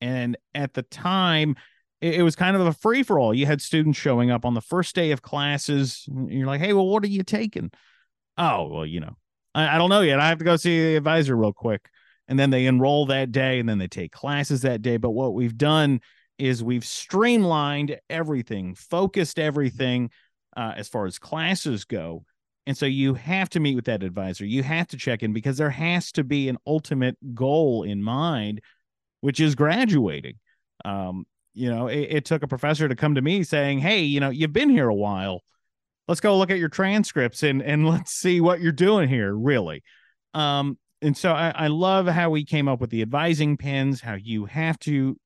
And 0.00 0.36
at 0.54 0.74
the 0.74 0.82
time, 0.82 1.56
it, 2.00 2.22
was 2.22 2.36
kind 2.36 2.54
of 2.56 2.66
a 2.66 2.72
free 2.72 3.02
for 3.02 3.18
all. 3.18 3.32
You 3.32 3.46
had 3.46 3.62
students 3.62 3.98
showing 3.98 4.30
up 4.30 4.44
on 4.44 4.54
the 4.54 4.60
first 4.60 4.94
day 4.94 5.10
of 5.10 5.22
classes. 5.22 6.06
you're 6.28 6.46
like, 6.46 6.60
hey, 6.60 6.74
well, 6.74 6.86
what 6.86 7.02
are 7.02 7.08
you 7.08 7.22
taking? 7.22 7.70
Oh, 8.36 8.68
well, 8.68 8.86
you 8.86 9.00
know, 9.00 9.16
I, 9.54 9.74
I 9.74 9.78
don't 9.78 9.88
know 9.88 10.02
yet. 10.02 10.20
I 10.20 10.28
have 10.28 10.38
to 10.38 10.44
go 10.44 10.56
see 10.56 10.78
the 10.78 10.96
advisor 10.96 11.34
real 11.34 11.54
quick. 11.54 11.88
And 12.28 12.38
then 12.38 12.50
they 12.50 12.66
enroll 12.66 13.06
that 13.06 13.32
day 13.32 13.58
and 13.58 13.68
then 13.68 13.78
they 13.78 13.88
take 13.88 14.12
classes 14.12 14.62
that 14.62 14.82
day. 14.82 14.98
But 14.98 15.10
what 15.10 15.32
we've 15.32 15.56
done 15.56 16.00
is 16.38 16.62
we've 16.62 16.84
streamlined 16.84 17.98
everything, 18.10 18.74
focused 18.74 19.38
everything 19.38 20.10
uh, 20.56 20.72
as 20.76 20.88
far 20.88 21.06
as 21.06 21.18
classes 21.18 21.84
go. 21.84 22.24
And 22.66 22.76
so 22.76 22.86
you 22.86 23.14
have 23.14 23.48
to 23.50 23.60
meet 23.60 23.76
with 23.76 23.84
that 23.84 24.02
advisor. 24.02 24.44
You 24.44 24.62
have 24.64 24.88
to 24.88 24.96
check 24.96 25.22
in 25.22 25.32
because 25.32 25.56
there 25.56 25.70
has 25.70 26.10
to 26.12 26.24
be 26.24 26.48
an 26.48 26.58
ultimate 26.66 27.16
goal 27.34 27.84
in 27.84 28.02
mind, 28.02 28.60
which 29.20 29.38
is 29.38 29.54
graduating. 29.54 30.34
Um, 30.84 31.26
you 31.54 31.70
know, 31.70 31.86
it, 31.86 32.08
it 32.10 32.24
took 32.24 32.42
a 32.42 32.48
professor 32.48 32.88
to 32.88 32.96
come 32.96 33.14
to 33.14 33.22
me 33.22 33.44
saying, 33.44 33.78
Hey, 33.78 34.02
you 34.02 34.20
know, 34.20 34.30
you've 34.30 34.52
been 34.52 34.68
here 34.68 34.88
a 34.88 34.94
while. 34.94 35.42
Let's 36.08 36.20
go 36.20 36.36
look 36.36 36.50
at 36.50 36.58
your 36.58 36.68
transcripts 36.68 37.42
and 37.42 37.62
and 37.62 37.88
let's 37.88 38.12
see 38.12 38.40
what 38.40 38.60
you're 38.60 38.72
doing 38.72 39.08
here, 39.08 39.34
really. 39.34 39.82
Um, 40.34 40.76
and 41.02 41.16
so 41.16 41.32
I, 41.32 41.52
I 41.54 41.66
love 41.68 42.06
how 42.06 42.30
we 42.30 42.44
came 42.44 42.68
up 42.68 42.80
with 42.80 42.90
the 42.90 43.02
advising 43.02 43.56
pins, 43.56 44.00
how 44.00 44.14
you 44.14 44.46
have 44.46 44.78
to 44.80 45.16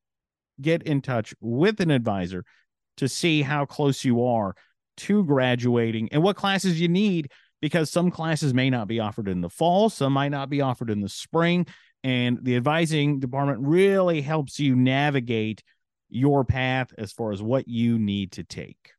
get 0.62 0.83
in 0.83 1.03
touch 1.03 1.35
with 1.40 1.81
an 1.81 1.90
advisor 1.90 2.44
to 2.96 3.09
see 3.09 3.42
how 3.42 3.64
close 3.64 4.05
you 4.05 4.25
are 4.25 4.55
to 4.99 5.25
graduating 5.25 6.09
and 6.12 6.23
what 6.23 6.37
classes 6.37 6.81
you 6.81 6.88
need 6.88 7.31
because 7.61 7.90
some 7.90 8.11
classes 8.11 8.55
may 8.55 8.70
not 8.70 8.88
be 8.88 9.01
offered 9.01 9.29
in 9.29 9.40
the 9.40 9.51
fall, 9.51 9.90
some 9.90 10.12
might 10.12 10.31
not 10.31 10.49
be 10.49 10.61
offered 10.61 10.90
in 10.90 11.01
the 11.01 11.09
spring. 11.09 11.66
And 12.03 12.38
the 12.42 12.57
advising 12.57 13.20
department 13.20 13.61
really 13.61 14.23
helps 14.23 14.59
you 14.59 14.75
navigate 14.75 15.62
your 16.09 16.44
path 16.44 16.92
as 16.96 17.12
far 17.12 17.33
as 17.33 17.42
what 17.42 17.68
you 17.68 17.99
need 17.99 18.33
to 18.33 18.44
take. 18.44 18.92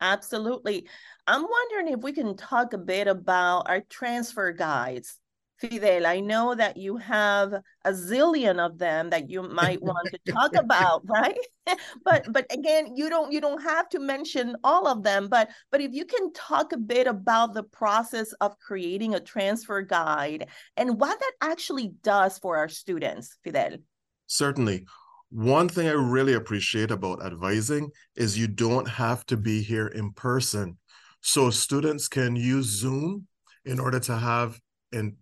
Absolutely. 0.00 0.86
I'm 1.26 1.42
wondering 1.42 1.94
if 1.94 2.00
we 2.00 2.12
can 2.12 2.36
talk 2.36 2.72
a 2.72 2.78
bit 2.78 3.06
about 3.06 3.68
our 3.68 3.82
transfer 3.82 4.52
guides. 4.52 5.18
Fidel, 5.60 6.06
I 6.06 6.20
know 6.20 6.54
that 6.54 6.78
you 6.78 6.96
have 6.96 7.52
a 7.84 7.90
zillion 7.92 8.58
of 8.58 8.78
them 8.78 9.10
that 9.10 9.28
you 9.28 9.42
might 9.42 9.82
want 9.82 10.08
to 10.10 10.32
talk 10.32 10.56
about, 10.56 11.02
right? 11.06 11.36
but 12.04 12.32
but 12.32 12.46
again, 12.50 12.96
you 12.96 13.10
don't 13.10 13.30
you 13.30 13.40
don't 13.40 13.62
have 13.62 13.88
to 13.90 13.98
mention 13.98 14.56
all 14.64 14.88
of 14.88 15.02
them, 15.02 15.28
but 15.28 15.50
but 15.70 15.80
if 15.80 15.92
you 15.92 16.04
can 16.06 16.32
talk 16.32 16.72
a 16.72 16.78
bit 16.78 17.06
about 17.06 17.52
the 17.52 17.62
process 17.62 18.32
of 18.40 18.58
creating 18.58 19.14
a 19.14 19.20
transfer 19.20 19.82
guide 19.82 20.48
and 20.76 20.98
what 20.98 21.20
that 21.20 21.32
actually 21.42 21.92
does 22.02 22.38
for 22.38 22.56
our 22.56 22.68
students, 22.68 23.36
Fidel. 23.44 23.76
Certainly. 24.26 24.86
One 25.32 25.68
thing 25.68 25.86
I 25.86 25.92
really 25.92 26.32
appreciate 26.32 26.90
about 26.90 27.24
advising 27.24 27.90
is 28.16 28.36
you 28.36 28.48
don't 28.48 28.88
have 28.88 29.24
to 29.26 29.36
be 29.36 29.62
here 29.62 29.86
in 29.86 30.12
person. 30.12 30.76
So 31.20 31.50
students 31.50 32.08
can 32.08 32.34
use 32.34 32.66
Zoom 32.66 33.28
in 33.64 33.78
order 33.78 34.00
to 34.00 34.16
have 34.16 34.58
in 34.92 35.16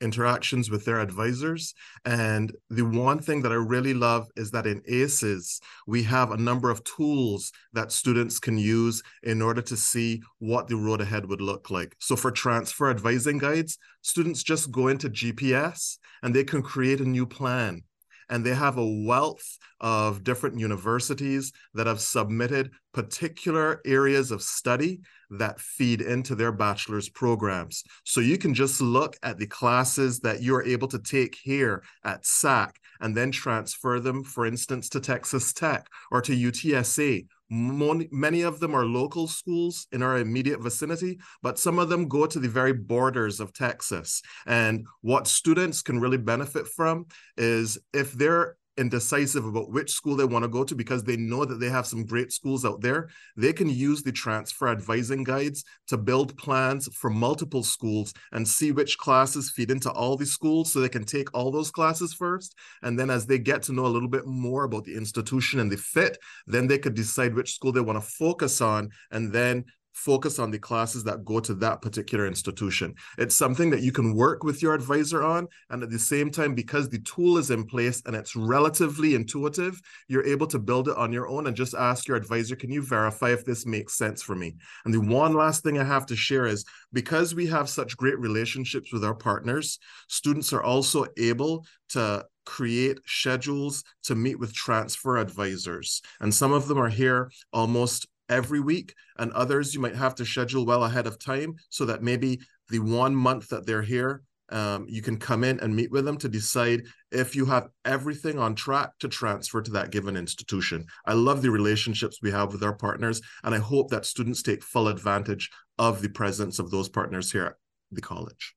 interactions 0.00 0.70
with 0.70 0.84
their 0.84 1.00
advisors. 1.00 1.74
And 2.04 2.54
the 2.70 2.84
one 2.84 3.18
thing 3.18 3.42
that 3.42 3.52
I 3.52 3.56
really 3.56 3.94
love 3.94 4.28
is 4.36 4.50
that 4.52 4.66
in 4.66 4.82
ACES, 4.86 5.60
we 5.86 6.02
have 6.04 6.30
a 6.30 6.36
number 6.36 6.70
of 6.70 6.84
tools 6.84 7.52
that 7.72 7.92
students 7.92 8.38
can 8.38 8.58
use 8.58 9.02
in 9.22 9.42
order 9.42 9.62
to 9.62 9.76
see 9.76 10.22
what 10.38 10.68
the 10.68 10.76
road 10.76 11.00
ahead 11.00 11.26
would 11.28 11.40
look 11.40 11.70
like. 11.70 11.96
So 11.98 12.16
for 12.16 12.30
transfer 12.30 12.90
advising 12.90 13.38
guides, 13.38 13.78
students 14.02 14.42
just 14.42 14.70
go 14.70 14.88
into 14.88 15.10
GPS 15.10 15.98
and 16.22 16.34
they 16.34 16.44
can 16.44 16.62
create 16.62 17.00
a 17.00 17.08
new 17.08 17.26
plan 17.26 17.82
and 18.28 18.44
they 18.44 18.54
have 18.54 18.78
a 18.78 19.04
wealth 19.04 19.58
of 19.80 20.24
different 20.24 20.58
universities 20.58 21.52
that 21.74 21.86
have 21.86 22.00
submitted 22.00 22.70
particular 22.92 23.80
areas 23.84 24.30
of 24.30 24.42
study 24.42 25.00
that 25.30 25.60
feed 25.60 26.00
into 26.00 26.34
their 26.34 26.52
bachelor's 26.52 27.08
programs. 27.08 27.84
So 28.04 28.20
you 28.20 28.38
can 28.38 28.54
just 28.54 28.80
look 28.80 29.16
at 29.22 29.38
the 29.38 29.46
classes 29.46 30.20
that 30.20 30.42
you're 30.42 30.64
able 30.64 30.88
to 30.88 30.98
take 30.98 31.36
here 31.36 31.82
at 32.04 32.24
SAC 32.24 32.78
and 33.00 33.16
then 33.16 33.30
transfer 33.30 34.00
them, 34.00 34.24
for 34.24 34.46
instance, 34.46 34.88
to 34.90 35.00
Texas 35.00 35.52
Tech 35.52 35.86
or 36.10 36.20
to 36.22 36.32
UTSA 36.32 37.26
many 37.50 38.42
of 38.42 38.60
them 38.60 38.74
are 38.74 38.84
local 38.84 39.26
schools 39.26 39.86
in 39.92 40.02
our 40.02 40.18
immediate 40.18 40.60
vicinity, 40.60 41.18
but 41.42 41.58
some 41.58 41.78
of 41.78 41.88
them 41.88 42.08
go 42.08 42.26
to 42.26 42.38
the 42.38 42.48
very 42.48 42.72
borders 42.72 43.40
of 43.40 43.52
Texas. 43.52 44.22
And 44.46 44.86
what 45.00 45.26
students 45.26 45.82
can 45.82 46.00
really 46.00 46.18
benefit 46.18 46.66
from 46.68 47.06
is 47.36 47.78
if 47.92 48.12
they're 48.12 48.56
indecisive 48.78 49.44
about 49.44 49.70
which 49.70 49.90
school 49.90 50.16
they 50.16 50.24
want 50.24 50.44
to 50.44 50.48
go 50.48 50.64
to 50.64 50.74
because 50.74 51.04
they 51.04 51.16
know 51.16 51.44
that 51.44 51.56
they 51.56 51.68
have 51.68 51.86
some 51.86 52.04
great 52.04 52.32
schools 52.32 52.64
out 52.64 52.80
there, 52.80 53.08
they 53.36 53.52
can 53.52 53.68
use 53.68 54.02
the 54.02 54.12
transfer 54.12 54.68
advising 54.68 55.24
guides 55.24 55.64
to 55.88 55.98
build 55.98 56.36
plans 56.38 56.88
for 56.94 57.10
multiple 57.10 57.62
schools 57.62 58.14
and 58.32 58.46
see 58.46 58.72
which 58.72 58.96
classes 58.98 59.50
feed 59.50 59.70
into 59.70 59.90
all 59.90 60.16
these 60.16 60.32
schools 60.32 60.72
so 60.72 60.80
they 60.80 60.88
can 60.88 61.04
take 61.04 61.32
all 61.34 61.50
those 61.50 61.70
classes 61.70 62.14
first. 62.14 62.54
And 62.82 62.98
then 62.98 63.10
as 63.10 63.26
they 63.26 63.38
get 63.38 63.62
to 63.64 63.72
know 63.72 63.86
a 63.86 63.88
little 63.88 64.08
bit 64.08 64.26
more 64.26 64.64
about 64.64 64.84
the 64.84 64.96
institution 64.96 65.60
and 65.60 65.70
the 65.70 65.76
fit, 65.76 66.18
then 66.46 66.66
they 66.66 66.78
could 66.78 66.94
decide 66.94 67.34
which 67.34 67.54
school 67.54 67.72
they 67.72 67.80
want 67.80 68.02
to 68.02 68.08
focus 68.08 68.60
on 68.60 68.90
and 69.10 69.32
then 69.32 69.64
focus 69.92 70.38
on 70.38 70.50
the 70.50 70.58
classes 70.58 71.04
that 71.04 71.24
go 71.24 71.40
to 71.40 71.54
that 71.54 71.82
particular 71.82 72.26
institution. 72.26 72.94
It's 73.18 73.34
something 73.34 73.70
that 73.70 73.82
you 73.82 73.92
can 73.92 74.14
work 74.14 74.44
with 74.44 74.62
your 74.62 74.74
advisor 74.74 75.22
on. 75.22 75.48
And 75.70 75.82
at 75.82 75.90
the 75.90 75.98
same 75.98 76.30
time, 76.30 76.54
because 76.54 76.88
the 76.88 77.00
tool 77.00 77.38
is 77.38 77.50
in 77.50 77.64
place 77.64 78.02
and 78.06 78.14
it's 78.14 78.36
relatively 78.36 79.14
intuitive, 79.14 79.80
you're 80.08 80.26
able 80.26 80.46
to 80.48 80.58
build 80.58 80.88
it 80.88 80.96
on 80.96 81.12
your 81.12 81.28
own 81.28 81.46
and 81.46 81.56
just 81.56 81.74
ask 81.74 82.06
your 82.06 82.16
advisor, 82.16 82.56
can 82.56 82.70
you 82.70 82.82
verify 82.82 83.32
if 83.32 83.44
this 83.44 83.66
makes 83.66 83.96
sense 83.96 84.22
for 84.22 84.34
me? 84.34 84.56
And 84.84 84.94
the 84.94 85.00
one 85.00 85.34
last 85.34 85.62
thing 85.62 85.78
I 85.78 85.84
have 85.84 86.06
to 86.06 86.16
share 86.16 86.46
is 86.46 86.64
because 86.92 87.34
we 87.34 87.46
have 87.48 87.68
such 87.68 87.96
great 87.96 88.18
relationships 88.18 88.92
with 88.92 89.04
our 89.04 89.14
partners, 89.14 89.78
students 90.08 90.52
are 90.52 90.62
also 90.62 91.06
able 91.16 91.66
to 91.90 92.24
create 92.44 92.98
schedules 93.04 93.84
to 94.04 94.14
meet 94.14 94.38
with 94.38 94.54
transfer 94.54 95.18
advisors. 95.18 96.00
And 96.20 96.34
some 96.34 96.52
of 96.52 96.66
them 96.66 96.78
are 96.78 96.88
here 96.88 97.30
almost 97.52 98.06
every 98.28 98.60
week, 98.60 98.94
and 99.18 99.32
others 99.32 99.74
you 99.74 99.80
might 99.80 99.96
have 99.96 100.14
to 100.16 100.24
schedule 100.24 100.66
well 100.66 100.84
ahead 100.84 101.06
of 101.06 101.18
time 101.18 101.54
so 101.70 101.84
that 101.86 102.02
maybe 102.02 102.40
the 102.68 102.78
one 102.78 103.14
month 103.14 103.48
that 103.48 103.66
they're 103.66 103.82
here, 103.82 104.22
um, 104.50 104.86
you 104.88 105.02
can 105.02 105.18
come 105.18 105.44
in 105.44 105.60
and 105.60 105.74
meet 105.74 105.90
with 105.90 106.04
them 106.04 106.16
to 106.18 106.28
decide 106.28 106.82
if 107.10 107.36
you 107.36 107.44
have 107.46 107.68
everything 107.84 108.38
on 108.38 108.54
track 108.54 108.90
to 109.00 109.08
transfer 109.08 109.60
to 109.60 109.70
that 109.72 109.90
given 109.90 110.16
institution. 110.16 110.86
I 111.04 111.12
love 111.12 111.42
the 111.42 111.50
relationships 111.50 112.20
we 112.22 112.30
have 112.30 112.52
with 112.52 112.62
our 112.62 112.74
partners, 112.74 113.20
and 113.44 113.54
I 113.54 113.58
hope 113.58 113.90
that 113.90 114.06
students 114.06 114.42
take 114.42 114.62
full 114.62 114.88
advantage 114.88 115.50
of 115.78 116.00
the 116.00 116.08
presence 116.08 116.58
of 116.58 116.70
those 116.70 116.88
partners 116.88 117.30
here 117.30 117.44
at 117.44 117.54
the 117.90 118.00
college. 118.00 118.54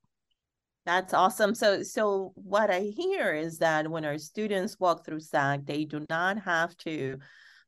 That's 0.85 1.13
awesome. 1.13 1.53
So, 1.53 1.83
so 1.83 2.31
what 2.35 2.71
I 2.71 2.81
hear 2.81 3.33
is 3.33 3.59
that 3.59 3.89
when 3.89 4.03
our 4.03 4.17
students 4.17 4.79
walk 4.79 5.05
through 5.05 5.19
SAC, 5.19 5.65
they 5.65 5.85
do 5.85 6.05
not 6.09 6.39
have 6.39 6.75
to 6.77 7.19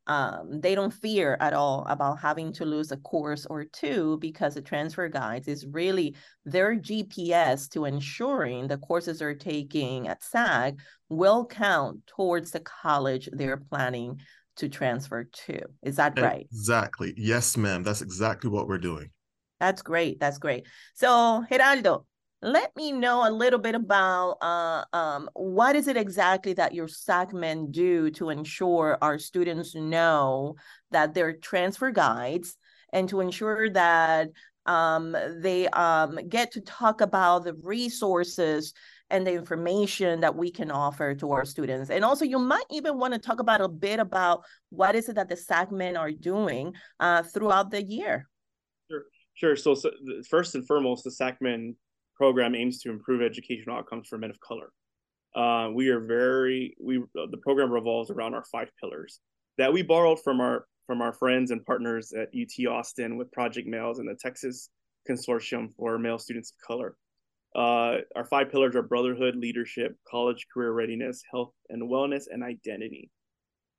um, 0.07 0.59
they 0.59 0.75
don't 0.75 0.93
fear 0.93 1.37
at 1.39 1.53
all 1.53 1.85
about 1.87 2.19
having 2.19 2.51
to 2.53 2.65
lose 2.65 2.91
a 2.91 2.97
course 2.97 3.45
or 3.45 3.63
two 3.63 4.17
because 4.19 4.55
the 4.55 4.61
transfer 4.61 5.07
guides 5.07 5.47
is 5.47 5.65
really 5.65 6.15
their 6.45 6.75
GPS 6.75 7.69
to 7.69 7.85
ensuring 7.85 8.67
the 8.67 8.77
courses 8.77 9.19
they're 9.19 9.33
taking 9.33 10.07
at 10.07 10.23
SAC 10.23 10.75
will 11.09 11.45
count 11.45 12.05
towards 12.07 12.51
the 12.51 12.59
college 12.59 13.29
they're 13.31 13.57
planning 13.57 14.19
to 14.57 14.69
transfer 14.69 15.23
to. 15.23 15.61
Is 15.81 15.95
that 15.95 16.19
right? 16.19 16.47
Exactly. 16.51 17.13
Yes, 17.17 17.55
ma'am. 17.57 17.83
That's 17.83 18.01
exactly 18.01 18.49
what 18.49 18.67
we're 18.67 18.77
doing. 18.77 19.09
That's 19.59 19.81
great. 19.81 20.19
That's 20.19 20.37
great. 20.37 20.67
So, 20.93 21.45
Geraldo, 21.49 22.05
let 22.43 22.75
me 22.75 22.91
know 22.91 23.27
a 23.27 23.31
little 23.31 23.59
bit 23.59 23.73
about 23.73 24.37
uh, 24.41 24.83
um, 24.91 25.29
what 25.33 25.75
is 25.75 25.87
it 25.87 25.95
exactly 25.95 26.53
that 26.53 26.73
your 26.73 26.87
SACMEN 26.87 27.71
do 27.71 28.11
to 28.11 28.29
ensure 28.29 28.97
our 29.01 29.17
students 29.17 29.73
know 29.75 30.55
that 30.91 31.13
they're 31.13 31.33
transfer 31.33 31.89
guides 31.89 32.57
and 32.91 33.07
to 33.09 33.21
ensure 33.21 33.69
that 33.69 34.29
um, 34.65 35.15
they 35.39 35.67
um, 35.69 36.19
get 36.27 36.51
to 36.51 36.61
talk 36.61 37.01
about 37.01 37.45
the 37.45 37.53
resources 37.63 38.73
and 39.09 39.25
the 39.25 39.33
information 39.33 40.19
that 40.21 40.35
we 40.35 40.51
can 40.51 40.71
offer 40.71 41.15
to 41.15 41.31
our 41.31 41.45
students. 41.45 41.89
And 41.89 42.03
also, 42.03 42.25
you 42.25 42.39
might 42.39 42.65
even 42.71 42.97
want 42.97 43.13
to 43.13 43.19
talk 43.19 43.39
about 43.39 43.61
a 43.61 43.69
bit 43.69 43.99
about 43.99 44.43
what 44.69 44.95
is 44.95 45.07
it 45.07 45.15
that 45.15 45.29
the 45.29 45.35
SACMEN 45.35 45.97
are 45.97 46.11
doing 46.11 46.73
uh, 46.99 47.23
throughout 47.23 47.71
the 47.71 47.83
year. 47.83 48.27
Sure, 48.89 49.03
sure. 49.35 49.55
So, 49.55 49.75
so 49.75 49.91
first 50.29 50.55
and 50.55 50.65
foremost, 50.65 51.03
the 51.03 51.11
SACMEN 51.11 51.75
program 52.15 52.55
aims 52.55 52.79
to 52.79 52.89
improve 52.89 53.21
educational 53.21 53.77
outcomes 53.77 54.07
for 54.07 54.17
men 54.17 54.29
of 54.29 54.39
color. 54.39 54.71
Uh, 55.35 55.69
we 55.73 55.89
are 55.89 55.99
very 55.99 56.75
we 56.79 57.03
the 57.15 57.37
program 57.41 57.71
revolves 57.71 58.11
around 58.11 58.33
our 58.35 58.43
five 58.51 58.69
pillars 58.79 59.19
that 59.57 59.71
we 59.73 59.81
borrowed 59.81 60.19
from 60.19 60.39
our 60.39 60.65
from 60.85 61.01
our 61.01 61.13
friends 61.13 61.51
and 61.51 61.65
partners 61.65 62.13
at 62.13 62.29
UT 62.35 62.67
Austin 62.67 63.17
with 63.17 63.31
Project 63.31 63.67
Males 63.67 63.99
and 63.99 64.07
the 64.07 64.15
Texas 64.15 64.69
Consortium 65.09 65.73
for 65.75 65.97
Male 65.97 66.19
Students 66.19 66.51
of 66.51 66.67
Color. 66.67 66.95
Uh, 67.55 68.01
our 68.15 68.25
five 68.25 68.51
pillars 68.51 68.75
are 68.75 68.81
brotherhood, 68.81 69.35
leadership, 69.35 69.95
college 70.09 70.47
career 70.53 70.71
readiness, 70.71 71.23
health 71.31 71.53
and 71.69 71.89
wellness, 71.89 72.23
and 72.29 72.43
identity. 72.43 73.09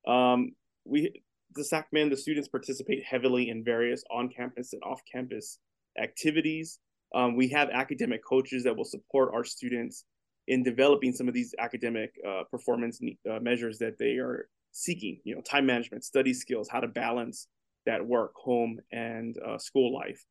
Um, 0.07 0.51
we 0.85 1.21
the 1.55 1.63
SACMEN, 1.63 2.09
the 2.09 2.17
students 2.17 2.49
participate 2.49 3.03
heavily 3.05 3.49
in 3.49 3.63
various 3.63 4.03
on-campus 4.11 4.73
and 4.73 4.83
off-campus 4.83 5.59
activities 6.01 6.79
um, 7.15 7.35
we 7.35 7.47
have 7.47 7.69
academic 7.69 8.23
coaches 8.23 8.65
that 8.65 8.75
will 8.75 8.85
support 8.85 9.31
our 9.33 9.43
students 9.43 10.03
in 10.47 10.61
developing 10.61 11.13
some 11.13 11.27
of 11.27 11.33
these 11.33 11.55
academic 11.57 12.13
uh, 12.27 12.43
performance 12.51 13.01
uh, 13.01 13.39
measures 13.39 13.79
that 13.79 13.97
they 13.97 14.17
are 14.17 14.49
seeking. 14.71 15.19
You 15.23 15.35
know, 15.35 15.41
time 15.41 15.65
management, 15.65 16.03
study 16.03 16.33
skills, 16.33 16.67
how 16.69 16.81
to 16.81 16.87
balance 16.87 17.47
that 17.85 18.05
work, 18.05 18.33
home, 18.35 18.79
and 18.91 19.35
uh, 19.47 19.57
school 19.57 19.93
life. 19.93 20.23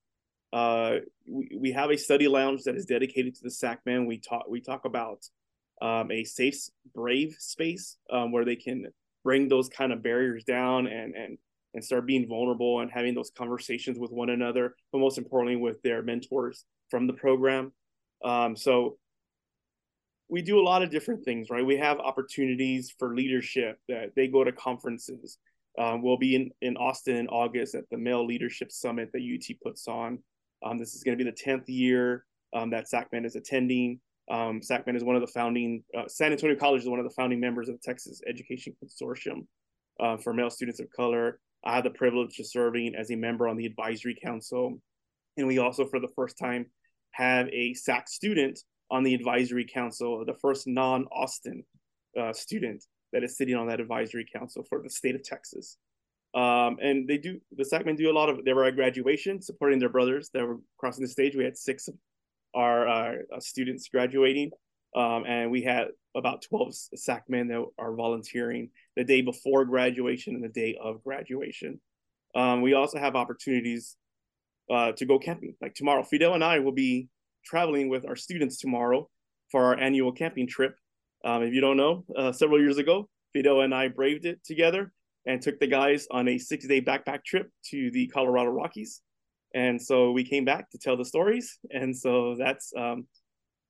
Uh, 0.53 0.99
we, 1.27 1.51
we 1.59 1.73
have 1.73 1.91
a 1.91 1.97
study 1.97 2.29
lounge 2.29 2.63
that 2.65 2.77
is 2.77 2.85
dedicated 2.85 3.35
to 3.35 3.41
the 3.43 3.51
SACMEN. 3.51 4.07
We 4.07 4.19
talk 4.19 4.45
we 4.49 4.61
talk 4.61 4.85
about 4.85 5.25
um, 5.81 6.13
a 6.13 6.23
safe, 6.25 6.69
brave 6.95 7.35
space 7.39 7.97
um, 8.11 8.31
where 8.31 8.45
they 8.45 8.57
can 8.57 8.87
bring 9.25 9.49
those 9.49 9.71
kind 9.71 9.91
of 9.91 10.03
barriers 10.03 10.45
down 10.45 10.87
and 10.87 11.15
and 11.15 11.39
and 11.75 11.85
start 11.85 12.07
being 12.07 12.27
vulnerable 12.29 12.81
and 12.81 12.91
having 12.91 13.15
those 13.15 13.31
conversations 13.37 13.99
with 13.99 14.11
one 14.13 14.31
another, 14.31 14.75
but 14.93 14.99
most 14.99 15.19
importantly 15.19 15.57
with 15.57 15.83
their 15.83 16.03
mentors 16.03 16.65
from 16.91 17.07
the 17.07 17.13
program. 17.13 17.73
Um, 18.25 18.57
so 18.57 18.97
we 20.29 20.41
do 20.43 20.59
a 20.59 20.63
lot 20.63 20.83
of 20.83 20.91
different 20.91 21.25
things, 21.25 21.51
right? 21.51 21.65
We 21.65 21.77
have 21.77 21.99
opportunities 21.99 22.95
for 22.99 23.15
leadership 23.15 23.79
that 23.89 24.13
they 24.17 24.29
go 24.29 24.45
to 24.45 24.53
conferences. 24.53 25.39
Um, 25.79 26.03
we'll 26.03 26.17
be 26.17 26.37
in, 26.37 26.51
in 26.63 26.77
Austin 26.77 27.17
in 27.17 27.29
August 27.29 27.75
at 27.75 27.85
the 27.91 27.99
Male 27.99 28.25
Leadership 28.25 28.71
Summit 28.71 29.11
that 29.13 29.21
UT 29.21 29.57
puts 29.63 29.89
on. 29.89 30.19
Um, 30.65 30.79
this 30.79 30.95
is 30.95 31.03
going 31.03 31.19
to 31.19 31.23
be 31.23 31.29
the 31.29 31.37
10th 31.37 31.65
year 31.67 32.25
um, 32.55 32.71
that 32.71 32.89
SACMEN 32.89 33.27
is 33.27 33.37
attending. 33.37 34.01
Um, 34.31 34.61
SACMEN 34.61 34.97
is 34.97 35.05
one 35.05 35.17
of 35.17 35.21
the 35.21 35.29
founding, 35.29 35.85
uh, 35.97 36.09
San 36.09 36.33
Antonio 36.33 36.57
College 36.57 36.83
is 36.83 36.89
one 36.89 37.01
of 37.01 37.05
the 37.05 37.15
founding 37.15 37.41
members 37.41 37.69
of 37.69 37.75
the 37.75 37.83
Texas 37.85 38.23
Education 38.27 38.75
Consortium 38.83 39.47
uh, 40.01 40.17
for 40.17 40.33
male 40.33 40.51
students 40.51 40.81
of 40.81 40.89
color. 40.91 41.41
I 41.65 41.77
had 41.77 41.85
the 41.85 41.91
privilege 41.91 42.39
of 42.39 42.47
serving 42.47 42.95
as 42.95 43.11
a 43.11 43.17
member 43.17 43.49
on 43.49 43.57
the 43.57 43.67
advisory 43.67 44.17
council. 44.23 44.79
And 45.37 45.47
we 45.47 45.59
also, 45.59 45.87
for 45.87 45.99
the 45.99 46.13
first 46.15 46.39
time, 46.39 46.67
have 47.13 47.49
a 47.49 47.75
SAC 47.75 48.09
student 48.09 48.61
on 48.91 49.03
the 49.03 49.15
advisory 49.15 49.65
council, 49.65 50.25
the 50.25 50.35
first 50.35 50.67
non 50.67 51.07
Austin 51.07 51.65
uh, 52.21 52.33
student 52.33 52.85
that 53.13 53.25
is 53.25 53.37
sitting 53.37 53.55
on 53.55 53.69
that 53.69 53.81
advisory 53.81 54.27
council 54.31 54.65
for 54.69 54.83
the 54.83 54.91
state 54.91 55.15
of 55.15 55.23
Texas. 55.23 55.77
Um, 56.35 56.79
and 56.83 57.09
they 57.09 57.17
do 57.17 57.41
the 57.57 57.65
SACMEN 57.65 57.97
do 57.97 58.11
a 58.11 58.13
lot 58.13 58.29
of 58.29 58.45
they 58.45 58.53
were 58.53 58.65
at 58.65 58.75
graduation 58.75 59.41
supporting 59.41 59.79
their 59.79 59.89
brothers 59.89 60.31
that 60.35 60.45
were 60.45 60.59
crossing 60.79 61.05
the 61.05 61.09
stage. 61.09 61.37
We 61.37 61.45
had 61.45 61.57
six 61.57 61.87
of 61.87 61.95
our 62.55 62.89
uh, 62.89 63.15
students 63.39 63.89
graduating, 63.89 64.51
um, 64.97 65.25
and 65.27 65.51
we 65.51 65.63
had 65.63 65.89
about 66.15 66.43
12 66.43 66.75
SAC 66.95 67.25
men 67.29 67.49
that 67.49 67.65
are 67.79 67.95
volunteering 67.95 68.71
the 68.97 69.05
day 69.05 69.23
before 69.23 69.65
graduation 69.65 70.35
and 70.35 70.45
the 70.45 70.49
day 70.49 70.77
of 70.83 71.03
graduation. 71.03 71.81
Um, 72.35 72.63
we 72.63 72.75
also 72.75 72.99
have 72.99 73.17
opportunities 73.17 73.97
uh, 74.71 74.93
to 74.93 75.05
go 75.05 75.19
camping. 75.19 75.55
Like 75.61 75.75
tomorrow, 75.75 76.03
Fidel 76.03 76.35
and 76.35 76.45
I 76.45 76.59
will 76.61 76.73
be 76.73 77.09
traveling 77.45 77.89
with 77.89 78.07
our 78.07 78.17
students 78.17 78.59
tomorrow 78.59 79.09
for 79.51 79.65
our 79.65 79.79
annual 79.79 80.13
camping 80.13 80.47
trip. 80.47 80.77
Um, 81.25 81.43
if 81.43 81.53
you 81.53 81.61
don't 81.61 81.77
know, 81.77 82.05
uh, 82.17 82.33
several 82.33 82.61
years 82.61 82.79
ago, 82.79 83.09
Fidel 83.33 83.63
and 83.63 83.75
I 83.75 83.89
braved 83.89 84.27
it 84.27 84.43
together 84.45 84.93
and 85.27 85.41
took 85.41 85.59
the 85.59 85.67
guys 85.67 86.07
on 86.11 86.29
a 86.29 86.39
six 86.39 86.67
day 86.67 86.81
backpack 86.81 87.25
trip 87.25 87.51
to 87.71 87.91
the 87.91 88.07
Colorado 88.09 88.51
Rockies. 88.51 89.01
And 89.55 89.81
so 89.81 90.11
we 90.11 90.25
came 90.25 90.45
back 90.45 90.71
to 90.71 90.79
tell 90.79 90.97
the 90.97 91.05
stories. 91.05 91.59
And 91.71 91.97
so 91.97 92.37
that's, 92.37 92.73
um, 92.77 93.07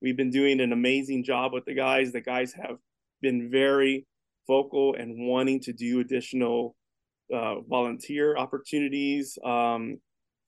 we've 0.01 0.17
been 0.17 0.29
doing 0.29 0.59
an 0.61 0.71
amazing 0.71 1.23
job 1.23 1.53
with 1.53 1.65
the 1.65 1.73
guys. 1.73 2.11
The 2.11 2.21
guys 2.21 2.53
have 2.53 2.77
been 3.21 3.49
very 3.49 4.05
vocal 4.47 4.95
and 4.95 5.27
wanting 5.27 5.59
to 5.61 5.73
do 5.73 5.99
additional 5.99 6.75
uh, 7.33 7.61
volunteer 7.61 8.37
opportunities. 8.37 9.37
Um, 9.43 9.97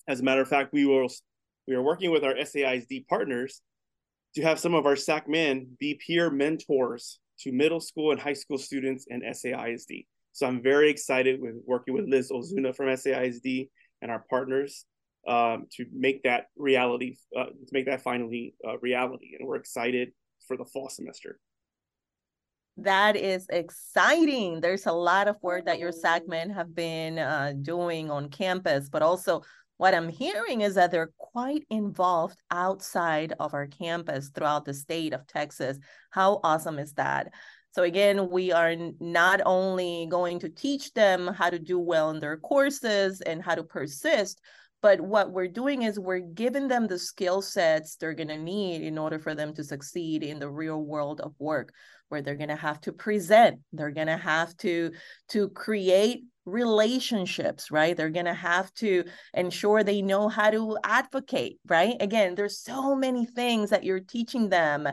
as 0.08 0.20
a 0.20 0.24
matter 0.24 0.42
of 0.42 0.48
fact, 0.48 0.74
we 0.74 0.86
will 0.86 1.08
we 1.68 1.76
are 1.76 1.82
working 1.82 2.12
with 2.12 2.24
our 2.24 2.34
SAISD 2.36 3.08
partners 3.08 3.62
to 4.36 4.42
have 4.42 4.60
some 4.60 4.74
of 4.74 4.86
our 4.86 4.96
SAC 4.96 5.28
men 5.28 5.68
be 5.80 6.00
peer 6.06 6.30
mentors 6.30 7.20
to 7.40 7.52
middle 7.52 7.80
school 7.80 8.12
and 8.12 8.20
high 8.20 8.34
school 8.34 8.58
students 8.58 9.06
in 9.10 9.22
SAISD. 9.22 10.06
So 10.32 10.48
I'm 10.48 10.62
very 10.62 10.90
excited 10.90 11.42
with 11.42 11.56
working 11.66 11.94
with 11.94 12.06
Liz 12.08 12.32
Ozuna 12.32 12.76
from 12.76 12.88
SAISD 12.88 13.70
and 14.02 14.12
our 14.12 14.24
partners 14.30 14.86
um, 15.28 15.68
to 15.74 15.86
make 15.94 16.24
that 16.24 16.46
reality, 16.56 17.18
uh, 17.38 17.46
to 17.46 17.72
make 17.72 17.86
that 17.86 18.02
finally 18.02 18.56
uh, 18.68 18.78
reality. 18.80 19.36
And 19.38 19.48
we're 19.48 19.58
excited 19.58 20.14
for 20.48 20.58
the 20.58 20.66
fall 20.66 20.90
semester. 20.90 21.40
That 22.78 23.16
is 23.16 23.48
exciting. 23.50 24.62
There's 24.62 24.86
a 24.86 24.92
lot 24.92 25.28
of 25.28 25.36
work 25.42 25.66
that 25.66 25.80
your 25.80 25.92
SACMEN 25.92 26.54
have 26.54 26.76
been 26.76 27.18
uh, 27.18 27.54
doing 27.62 28.12
on 28.12 28.30
campus, 28.30 28.88
but 28.88 29.02
also 29.02 29.42
what 29.78 29.94
I'm 29.94 30.10
hearing 30.10 30.62
is 30.62 30.76
that 30.76 30.92
they're 30.92 31.12
quite 31.18 31.64
involved 31.70 32.40
outside 32.52 33.34
of 33.40 33.54
our 33.54 33.68
campus 33.68 34.30
throughout 34.30 34.66
the 34.66 34.74
state 34.74 35.14
of 35.14 35.26
Texas. 35.28 35.78
How 36.12 36.40
awesome 36.44 36.80
is 36.80 36.94
that? 36.94 37.34
So 37.72 37.84
again, 37.84 38.30
we 38.32 38.52
are 38.52 38.76
not 39.00 39.42
only 39.46 40.08
going 40.10 40.40
to 40.40 40.50
teach 40.50 40.94
them 40.94 41.28
how 41.28 41.52
to 41.52 41.60
do 41.60 41.78
well 41.78 42.10
in 42.10 42.20
their 42.20 42.38
courses 42.38 43.22
and 43.22 43.44
how 43.44 43.54
to 43.54 43.64
persist, 43.64 44.42
but 44.82 45.02
what 45.02 45.32
we're 45.32 45.48
doing 45.48 45.82
is 45.84 46.00
we're 46.00 46.20
giving 46.20 46.68
them 46.68 46.88
the 46.88 47.00
skill 47.00 47.42
sets 47.42 47.96
they're 47.96 48.14
going 48.14 48.28
to 48.28 48.38
need 48.38 48.82
in 48.82 48.98
order 48.98 49.20
for 49.20 49.36
them 49.36 49.54
to 49.54 49.64
succeed 49.64 50.24
in 50.24 50.40
the 50.40 50.50
real 50.50 50.82
world 50.82 51.22
of 51.22 51.34
work 51.40 51.74
where 52.10 52.22
they're 52.22 52.36
going 52.36 52.50
to 52.50 52.56
have 52.56 52.80
to 52.82 52.92
present 52.92 53.60
they're 53.74 53.92
going 53.92 54.08
to 54.08 54.18
have 54.18 54.56
to 54.58 54.92
to 55.30 55.50
create 55.50 56.24
relationships 56.46 57.70
right? 57.72 57.98
They're 57.98 58.10
going 58.10 58.26
to 58.26 58.34
have 58.34 58.74
to 58.76 59.04
ensure 59.34 59.84
they 59.84 60.02
know 60.02 60.30
how 60.30 60.50
to 60.50 60.78
advocate 60.84 61.60
right? 61.68 61.96
Again 62.00 62.36
there's 62.36 62.60
so 62.60 62.96
many 62.96 63.26
things 63.26 63.70
that 63.72 63.84
you're 63.84 64.00
teaching 64.00 64.50
them 64.50 64.88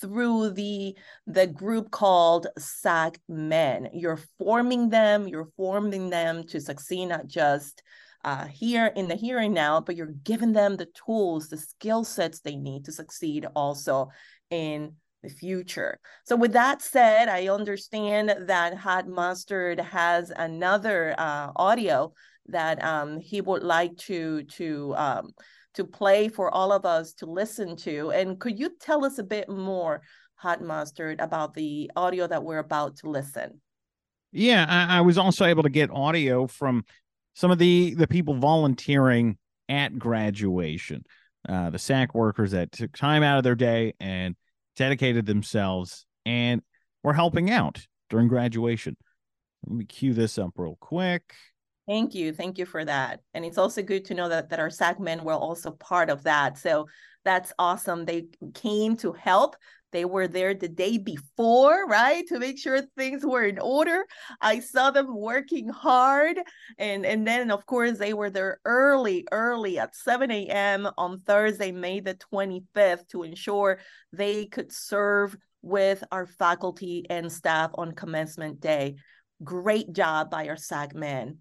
through 0.00 0.50
the 0.50 0.96
the 1.26 1.48
group 1.48 1.90
called 1.90 2.46
sac 2.58 3.18
men. 3.28 3.88
You're 3.92 4.20
forming 4.38 4.90
them 4.90 5.26
you're 5.26 5.50
forming 5.56 6.10
them 6.10 6.44
to 6.48 6.60
succeed 6.60 7.06
not 7.06 7.26
just 7.26 7.82
uh, 8.24 8.46
here 8.46 8.86
in 8.96 9.08
the 9.08 9.14
here 9.14 9.38
and 9.38 9.54
now, 9.54 9.80
but 9.80 9.96
you're 9.96 10.14
giving 10.24 10.52
them 10.52 10.76
the 10.76 10.88
tools, 11.06 11.48
the 11.48 11.56
skill 11.56 12.04
sets 12.04 12.40
they 12.40 12.56
need 12.56 12.84
to 12.84 12.92
succeed 12.92 13.46
also 13.54 14.10
in 14.50 14.94
the 15.22 15.30
future. 15.30 15.98
So, 16.24 16.36
with 16.36 16.52
that 16.52 16.82
said, 16.82 17.28
I 17.28 17.48
understand 17.48 18.34
that 18.48 18.76
Hot 18.76 19.08
Mustard 19.08 19.80
has 19.80 20.30
another 20.34 21.14
uh, 21.18 21.52
audio 21.56 22.12
that 22.46 22.82
um, 22.84 23.18
he 23.18 23.40
would 23.40 23.62
like 23.62 23.96
to 23.98 24.44
to 24.44 24.94
um, 24.96 25.30
to 25.74 25.84
play 25.84 26.28
for 26.28 26.52
all 26.52 26.72
of 26.72 26.84
us 26.84 27.12
to 27.14 27.26
listen 27.26 27.76
to. 27.76 28.10
And 28.10 28.38
could 28.38 28.58
you 28.58 28.70
tell 28.80 29.04
us 29.04 29.18
a 29.18 29.24
bit 29.24 29.48
more, 29.48 30.02
Hot 30.36 30.62
Mustard, 30.62 31.20
about 31.20 31.54
the 31.54 31.90
audio 31.96 32.26
that 32.26 32.42
we're 32.42 32.58
about 32.58 32.96
to 32.98 33.10
listen? 33.10 33.60
Yeah, 34.32 34.66
I, 34.68 34.98
I 34.98 35.00
was 35.00 35.18
also 35.18 35.44
able 35.44 35.64
to 35.64 35.70
get 35.70 35.90
audio 35.90 36.46
from 36.46 36.84
some 37.34 37.50
of 37.50 37.58
the 37.58 37.94
the 37.94 38.08
people 38.08 38.34
volunteering 38.34 39.38
at 39.68 39.98
graduation, 39.98 41.04
uh, 41.48 41.70
the 41.70 41.78
SAC 41.78 42.14
workers 42.14 42.50
that 42.50 42.72
took 42.72 42.96
time 42.96 43.22
out 43.22 43.38
of 43.38 43.44
their 43.44 43.54
day 43.54 43.94
and 44.00 44.34
dedicated 44.76 45.26
themselves 45.26 46.06
and 46.26 46.62
were 47.02 47.12
helping 47.12 47.50
out 47.50 47.86
during 48.08 48.28
graduation. 48.28 48.96
Let 49.66 49.76
me 49.76 49.84
cue 49.84 50.14
this 50.14 50.38
up 50.38 50.52
real 50.56 50.76
quick. 50.80 51.34
Thank 51.86 52.14
you. 52.14 52.32
Thank 52.32 52.58
you 52.58 52.66
for 52.66 52.84
that. 52.84 53.20
And 53.34 53.44
it's 53.44 53.58
also 53.58 53.82
good 53.82 54.04
to 54.06 54.14
know 54.14 54.28
that, 54.28 54.50
that 54.50 54.60
our 54.60 54.70
SAC 54.70 55.00
men 55.00 55.24
were 55.24 55.34
also 55.34 55.72
part 55.72 56.08
of 56.08 56.22
that. 56.22 56.56
So 56.56 56.86
that's 57.24 57.52
awesome. 57.58 58.04
They 58.04 58.26
came 58.54 58.96
to 58.98 59.12
help. 59.12 59.56
They 59.92 60.04
were 60.04 60.28
there 60.28 60.54
the 60.54 60.68
day 60.68 60.98
before, 60.98 61.86
right, 61.86 62.26
to 62.28 62.38
make 62.38 62.58
sure 62.58 62.80
things 62.96 63.24
were 63.24 63.44
in 63.44 63.58
order. 63.58 64.04
I 64.40 64.60
saw 64.60 64.90
them 64.90 65.14
working 65.14 65.68
hard. 65.68 66.38
And, 66.78 67.04
and 67.04 67.26
then, 67.26 67.50
of 67.50 67.66
course, 67.66 67.98
they 67.98 68.14
were 68.14 68.30
there 68.30 68.60
early, 68.64 69.26
early 69.32 69.78
at 69.78 69.96
7 69.96 70.30
a.m. 70.30 70.88
on 70.96 71.20
Thursday, 71.20 71.72
May 71.72 72.00
the 72.00 72.16
25th, 72.32 73.08
to 73.08 73.22
ensure 73.24 73.78
they 74.12 74.46
could 74.46 74.72
serve 74.72 75.36
with 75.62 76.02
our 76.10 76.26
faculty 76.26 77.04
and 77.10 77.30
staff 77.30 77.70
on 77.74 77.92
commencement 77.92 78.60
day. 78.60 78.96
Great 79.42 79.92
job 79.92 80.30
by 80.30 80.48
our 80.48 80.56
SACMEN. 80.56 81.38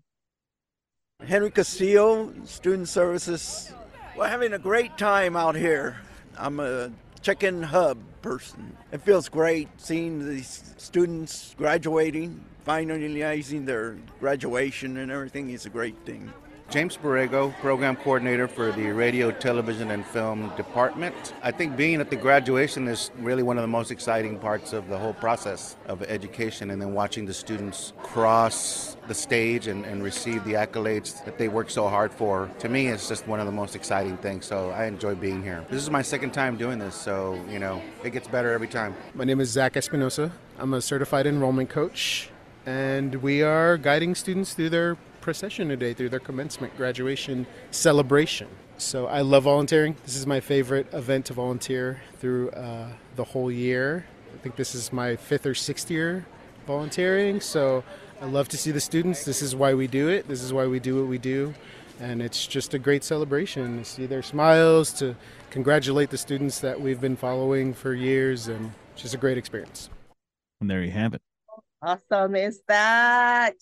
Henry 1.25 1.51
Castillo, 1.51 2.33
Student 2.45 2.87
Services. 2.87 3.73
We're 4.17 4.27
having 4.27 4.53
a 4.53 4.59
great 4.59 4.97
time 4.97 5.35
out 5.35 5.55
here. 5.55 5.97
I'm 6.37 6.59
a 6.59 6.91
check-in 7.21 7.63
hub 7.63 7.97
person. 8.21 8.75
It 8.91 9.01
feels 9.01 9.29
great 9.29 9.67
seeing 9.77 10.27
these 10.27 10.73
students 10.77 11.55
graduating, 11.57 12.43
finalizing 12.65 13.65
their 13.65 13.97
graduation 14.19 14.97
and 14.97 15.11
everything 15.11 15.49
is 15.49 15.65
a 15.65 15.69
great 15.69 15.97
thing. 16.05 16.31
James 16.69 16.95
Borrego, 16.97 17.51
Program 17.61 17.95
Coordinator 17.95 18.47
for 18.47 18.71
the 18.71 18.91
Radio, 18.91 19.31
Television, 19.31 19.89
and 19.89 20.05
Film 20.05 20.51
Department. 20.55 21.33
I 21.41 21.49
think 21.49 21.75
being 21.75 21.99
at 21.99 22.11
the 22.11 22.15
graduation 22.15 22.87
is 22.87 23.09
really 23.17 23.41
one 23.41 23.57
of 23.57 23.63
the 23.63 23.67
most 23.67 23.89
exciting 23.89 24.37
parts 24.37 24.71
of 24.71 24.87
the 24.87 24.95
whole 24.95 25.13
process 25.13 25.75
of 25.87 26.03
education, 26.03 26.69
and 26.69 26.79
then 26.79 26.93
watching 26.93 27.25
the 27.25 27.33
students 27.33 27.93
cross 28.03 28.97
the 29.07 29.15
stage 29.15 29.65
and, 29.65 29.83
and 29.83 30.03
receive 30.03 30.43
the 30.45 30.53
accolades 30.53 31.25
that 31.25 31.39
they 31.39 31.47
work 31.47 31.71
so 31.71 31.87
hard 31.87 32.11
for. 32.11 32.51
To 32.59 32.69
me, 32.69 32.87
it's 32.87 33.09
just 33.09 33.27
one 33.27 33.39
of 33.39 33.47
the 33.47 33.51
most 33.51 33.75
exciting 33.75 34.17
things, 34.17 34.45
so 34.45 34.69
I 34.69 34.85
enjoy 34.85 35.15
being 35.15 35.41
here. 35.41 35.65
This 35.71 35.81
is 35.81 35.89
my 35.89 36.03
second 36.03 36.35
time 36.35 36.55
doing 36.55 36.77
this, 36.77 36.93
so, 36.93 37.43
you 37.49 37.57
know, 37.57 37.81
it 38.03 38.11
gets 38.11 38.27
better 38.27 38.53
every 38.53 38.67
time. 38.67 38.95
My 39.15 39.23
name 39.23 39.41
is 39.41 39.49
Zach 39.49 39.75
Espinosa. 39.75 40.31
I'm 40.59 40.75
a 40.75 40.81
certified 40.81 41.25
enrollment 41.25 41.71
coach, 41.71 42.29
and 42.67 43.15
we 43.15 43.41
are 43.41 43.75
guiding 43.75 44.13
students 44.13 44.53
through 44.53 44.69
their 44.69 44.97
procession 45.21 45.69
today 45.69 45.93
through 45.93 46.09
their 46.09 46.19
commencement 46.19 46.75
graduation 46.77 47.45
celebration. 47.71 48.47
So 48.77 49.07
I 49.07 49.21
love 49.21 49.43
volunteering. 49.43 49.95
This 50.05 50.15
is 50.15 50.25
my 50.25 50.39
favorite 50.39 50.87
event 50.93 51.25
to 51.25 51.33
volunteer 51.33 52.01
through 52.19 52.51
uh, 52.51 52.89
the 53.15 53.23
whole 53.23 53.51
year. 53.51 54.05
I 54.33 54.37
think 54.37 54.55
this 54.55 54.73
is 54.73 54.93
my 54.93 55.15
fifth 55.15 55.45
or 55.45 55.53
sixth 55.53 55.91
year 55.91 56.25
volunteering. 56.65 57.41
So 57.41 57.83
I 58.21 58.25
love 58.25 58.47
to 58.49 58.57
see 58.57 58.71
the 58.71 58.79
students. 58.79 59.25
This 59.25 59.41
is 59.41 59.55
why 59.55 59.73
we 59.73 59.87
do 59.87 60.07
it. 60.09 60.27
This 60.27 60.41
is 60.41 60.53
why 60.53 60.67
we 60.67 60.79
do 60.79 60.99
what 60.99 61.09
we 61.09 61.17
do. 61.17 61.53
And 61.99 62.21
it's 62.21 62.47
just 62.47 62.73
a 62.73 62.79
great 62.79 63.03
celebration 63.03 63.79
to 63.79 63.85
see 63.85 64.05
their 64.05 64.21
smiles, 64.21 64.93
to 64.93 65.15
congratulate 65.49 66.09
the 66.09 66.17
students 66.17 66.59
that 66.59 66.79
we've 66.79 67.01
been 67.01 67.17
following 67.17 67.73
for 67.73 67.93
years, 67.93 68.47
and 68.47 68.71
just 68.95 69.13
a 69.13 69.17
great 69.17 69.37
experience. 69.37 69.89
And 70.61 70.69
there 70.69 70.81
you 70.81 70.91
have 70.91 71.13
it. 71.13 71.21
Awesome 71.81 72.35
is 72.35 72.61
that. 72.67 73.55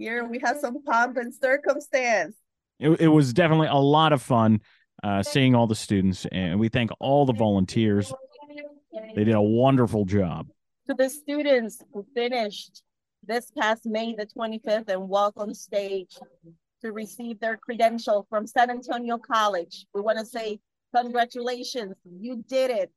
Here 0.00 0.24
we 0.24 0.38
have 0.42 0.56
some 0.56 0.82
pomp 0.82 1.18
and 1.18 1.32
circumstance. 1.34 2.34
It, 2.78 3.02
it 3.02 3.08
was 3.08 3.34
definitely 3.34 3.66
a 3.66 3.74
lot 3.74 4.14
of 4.14 4.22
fun 4.22 4.62
uh, 5.04 5.22
seeing 5.22 5.54
all 5.54 5.66
the 5.66 5.74
students, 5.74 6.26
and 6.32 6.58
we 6.58 6.70
thank 6.70 6.90
all 7.00 7.26
the 7.26 7.34
volunteers. 7.34 8.10
They 9.14 9.24
did 9.24 9.34
a 9.34 9.42
wonderful 9.42 10.06
job. 10.06 10.46
To 10.88 10.94
the 10.94 11.10
students 11.10 11.82
who 11.92 12.06
finished 12.14 12.82
this 13.26 13.50
past 13.50 13.84
May 13.84 14.14
the 14.14 14.24
25th 14.24 14.88
and 14.88 15.06
walk 15.06 15.34
on 15.36 15.52
stage 15.52 16.16
to 16.80 16.92
receive 16.92 17.38
their 17.38 17.58
credential 17.58 18.26
from 18.30 18.46
San 18.46 18.70
Antonio 18.70 19.18
College, 19.18 19.84
we 19.92 20.00
want 20.00 20.18
to 20.18 20.24
say 20.24 20.60
congratulations. 20.96 21.94
You 22.10 22.42
did 22.48 22.70
it. 22.70 22.90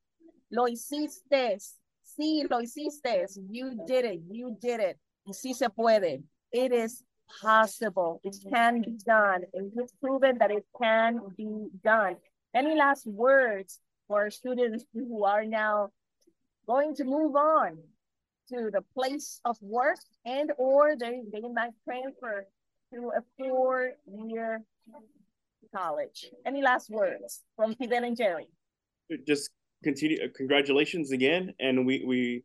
Lo 0.52 0.68
hiciste. 0.68 1.60
Sí, 2.18 2.50
lo 2.50 2.62
hiciste. 2.62 3.28
You 3.50 3.84
did 3.86 4.06
it. 4.06 4.22
You 4.32 4.56
did 4.62 4.80
it. 4.80 4.98
Y 5.28 5.34
sí 5.34 5.54
se 5.54 5.68
puede. 5.68 6.24
It 6.54 6.72
is 6.72 7.04
possible. 7.42 8.22
It 8.24 8.38
can 8.50 8.82
be 8.82 8.98
done. 9.06 9.42
And 9.54 9.72
you've 9.76 10.00
proven 10.00 10.38
that 10.38 10.52
it 10.52 10.66
can 10.80 11.20
be 11.36 11.68
done. 11.84 12.16
Any 12.54 12.76
last 12.76 13.08
words 13.08 13.80
for 14.08 14.30
students 14.30 14.86
who 14.94 15.24
are 15.26 15.44
now 15.44 15.90
going 16.68 16.96
to 16.96 17.04
move 17.04 17.36
on 17.36 17.78
to 18.50 18.70
the 18.72 18.84
place 18.94 19.40
of 19.46 19.58
work 19.62 19.98
and 20.26 20.52
or 20.58 20.96
they, 20.96 21.22
they 21.32 21.42
might 21.42 21.72
transfer 21.86 22.46
to 22.94 23.12
a 23.18 23.22
four-year 23.38 24.62
college. 25.76 26.30
Any 26.46 26.62
last 26.62 26.90
words 26.90 27.42
from 27.56 27.74
Fidel 27.76 28.04
and 28.04 28.16
Jerry? 28.16 28.48
Just 29.26 29.50
continue. 29.84 30.18
Uh, 30.24 30.28
congratulations 30.36 31.12
again, 31.12 31.54
and 31.60 31.86
we 31.86 32.04
we 32.06 32.44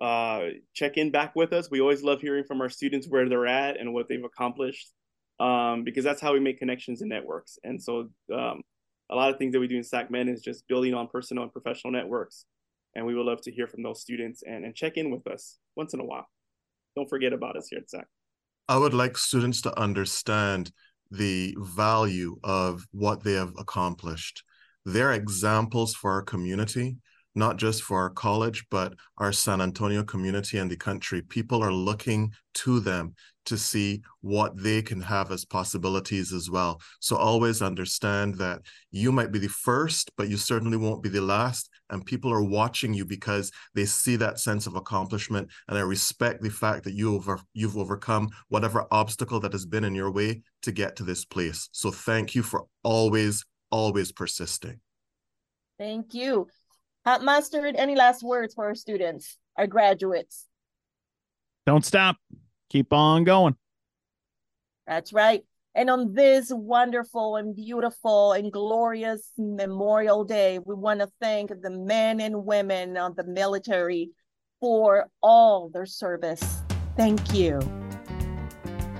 uh, 0.00 0.40
check 0.74 0.96
in 0.96 1.10
back 1.10 1.34
with 1.34 1.52
us. 1.52 1.70
We 1.70 1.80
always 1.80 2.02
love 2.02 2.20
hearing 2.20 2.44
from 2.44 2.60
our 2.60 2.68
students 2.68 3.08
where 3.08 3.28
they're 3.28 3.46
at 3.46 3.80
and 3.80 3.92
what 3.92 4.08
they've 4.08 4.24
accomplished, 4.24 4.92
um, 5.40 5.84
because 5.84 6.04
that's 6.04 6.20
how 6.20 6.32
we 6.32 6.40
make 6.40 6.58
connections 6.58 7.00
and 7.00 7.10
networks. 7.10 7.58
And 7.64 7.82
so, 7.82 8.08
um, 8.32 8.62
a 9.10 9.16
lot 9.16 9.30
of 9.30 9.38
things 9.38 9.52
that 9.52 9.60
we 9.60 9.68
do 9.68 9.76
in 9.76 9.82
SACMEN 9.82 10.28
is 10.28 10.42
just 10.42 10.68
building 10.68 10.94
on 10.94 11.08
personal 11.08 11.42
and 11.42 11.52
professional 11.52 11.92
networks. 11.92 12.44
And 12.94 13.06
we 13.06 13.14
would 13.14 13.24
love 13.26 13.40
to 13.42 13.50
hear 13.50 13.66
from 13.66 13.82
those 13.82 14.00
students 14.00 14.42
and, 14.46 14.64
and 14.64 14.74
check 14.74 14.96
in 14.96 15.10
with 15.10 15.26
us 15.26 15.58
once 15.76 15.94
in 15.94 16.00
a 16.00 16.04
while. 16.04 16.26
Don't 16.94 17.08
forget 17.08 17.32
about 17.32 17.56
us 17.56 17.68
here 17.68 17.78
at 17.78 17.88
SAC. 17.88 18.06
I 18.68 18.76
would 18.76 18.92
like 18.92 19.16
students 19.16 19.62
to 19.62 19.78
understand 19.80 20.70
the 21.10 21.56
value 21.58 22.36
of 22.44 22.86
what 22.92 23.24
they 23.24 23.32
have 23.32 23.54
accomplished. 23.58 24.42
They're 24.84 25.12
examples 25.12 25.94
for 25.94 26.12
our 26.12 26.22
community 26.22 26.98
not 27.38 27.56
just 27.56 27.82
for 27.82 27.98
our 27.98 28.10
college, 28.10 28.66
but 28.70 28.94
our 29.16 29.32
San 29.32 29.60
Antonio 29.60 30.02
community 30.02 30.58
and 30.58 30.70
the 30.70 30.76
country. 30.76 31.22
People 31.22 31.62
are 31.62 31.72
looking 31.72 32.32
to 32.54 32.80
them 32.80 33.14
to 33.46 33.56
see 33.56 34.02
what 34.20 34.62
they 34.62 34.82
can 34.82 35.00
have 35.00 35.32
as 35.32 35.46
possibilities 35.46 36.34
as 36.34 36.50
well. 36.50 36.80
So 37.00 37.16
always 37.16 37.62
understand 37.62 38.34
that 38.34 38.60
you 38.90 39.10
might 39.10 39.32
be 39.32 39.38
the 39.38 39.48
first, 39.48 40.10
but 40.18 40.28
you 40.28 40.36
certainly 40.36 40.76
won't 40.76 41.02
be 41.02 41.08
the 41.08 41.22
last. 41.22 41.70
And 41.88 42.04
people 42.04 42.30
are 42.30 42.44
watching 42.44 42.92
you 42.92 43.06
because 43.06 43.50
they 43.74 43.86
see 43.86 44.16
that 44.16 44.38
sense 44.38 44.66
of 44.66 44.76
accomplishment. 44.76 45.48
And 45.66 45.78
I 45.78 45.80
respect 45.80 46.42
the 46.42 46.50
fact 46.50 46.84
that 46.84 46.92
you 46.92 47.14
over, 47.14 47.40
you've 47.54 47.78
overcome 47.78 48.28
whatever 48.48 48.86
obstacle 48.90 49.40
that 49.40 49.52
has 49.52 49.64
been 49.64 49.84
in 49.84 49.94
your 49.94 50.10
way 50.10 50.42
to 50.62 50.72
get 50.72 50.96
to 50.96 51.04
this 51.04 51.24
place. 51.24 51.70
So 51.72 51.90
thank 51.90 52.34
you 52.34 52.42
for 52.42 52.66
always, 52.82 53.46
always 53.70 54.12
persisting. 54.12 54.80
Thank 55.78 56.12
you. 56.12 56.48
Uh, 57.08 57.18
Mustard, 57.20 57.74
any 57.74 57.94
last 57.94 58.22
words 58.22 58.52
for 58.52 58.66
our 58.66 58.74
students, 58.74 59.38
our 59.56 59.66
graduates? 59.66 60.44
Don't 61.64 61.82
stop. 61.82 62.18
Keep 62.68 62.92
on 62.92 63.24
going. 63.24 63.56
That's 64.86 65.14
right. 65.14 65.42
And 65.74 65.88
on 65.88 66.12
this 66.12 66.52
wonderful 66.52 67.36
and 67.36 67.56
beautiful 67.56 68.32
and 68.34 68.52
glorious 68.52 69.32
Memorial 69.38 70.22
Day, 70.24 70.58
we 70.58 70.74
want 70.74 71.00
to 71.00 71.08
thank 71.18 71.48
the 71.48 71.70
men 71.70 72.20
and 72.20 72.44
women 72.44 72.98
of 72.98 73.16
the 73.16 73.24
military 73.24 74.10
for 74.60 75.08
all 75.22 75.70
their 75.70 75.86
service. 75.86 76.60
Thank 76.94 77.32
you. 77.32 77.58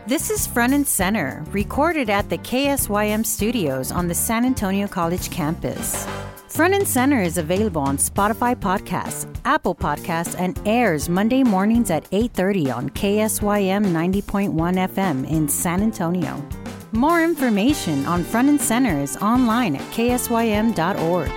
This 0.07 0.31
is 0.31 0.47
Front 0.47 0.73
and 0.73 0.89
Center, 0.89 1.45
recorded 1.51 2.09
at 2.09 2.31
the 2.31 2.39
KSYM 2.39 3.27
studios 3.27 3.93
on 3.93 4.09
the 4.09 4.15
San 4.15 4.47
Antonio 4.47 4.89
College 4.89 5.31
campus. 5.31 6.07
Front 6.49 6.75
and 6.75 6.89
Center 6.89 7.21
is 7.21 7.37
available 7.37 7.83
on 7.83 7.99
Spotify 7.99 8.57
Podcasts, 8.57 9.29
Apple 9.45 9.75
Podcasts, 9.75 10.35
and 10.39 10.59
airs 10.65 11.09
Monday 11.09 11.43
mornings 11.43 11.91
at 11.91 12.05
8:30 12.11 12.71
on 12.71 12.89
KSYM 12.91 13.93
90.1 13.93 14.79
FM 14.79 15.25
in 15.29 15.47
San 15.49 15.83
Antonio. 15.83 16.43
More 16.93 17.23
information 17.23 18.07
on 18.07 18.25
Front 18.25 18.49
and 18.49 18.61
Center 18.61 18.99
is 18.99 19.17
online 19.19 19.77
at 19.77 19.83
ksym.org. 19.93 21.31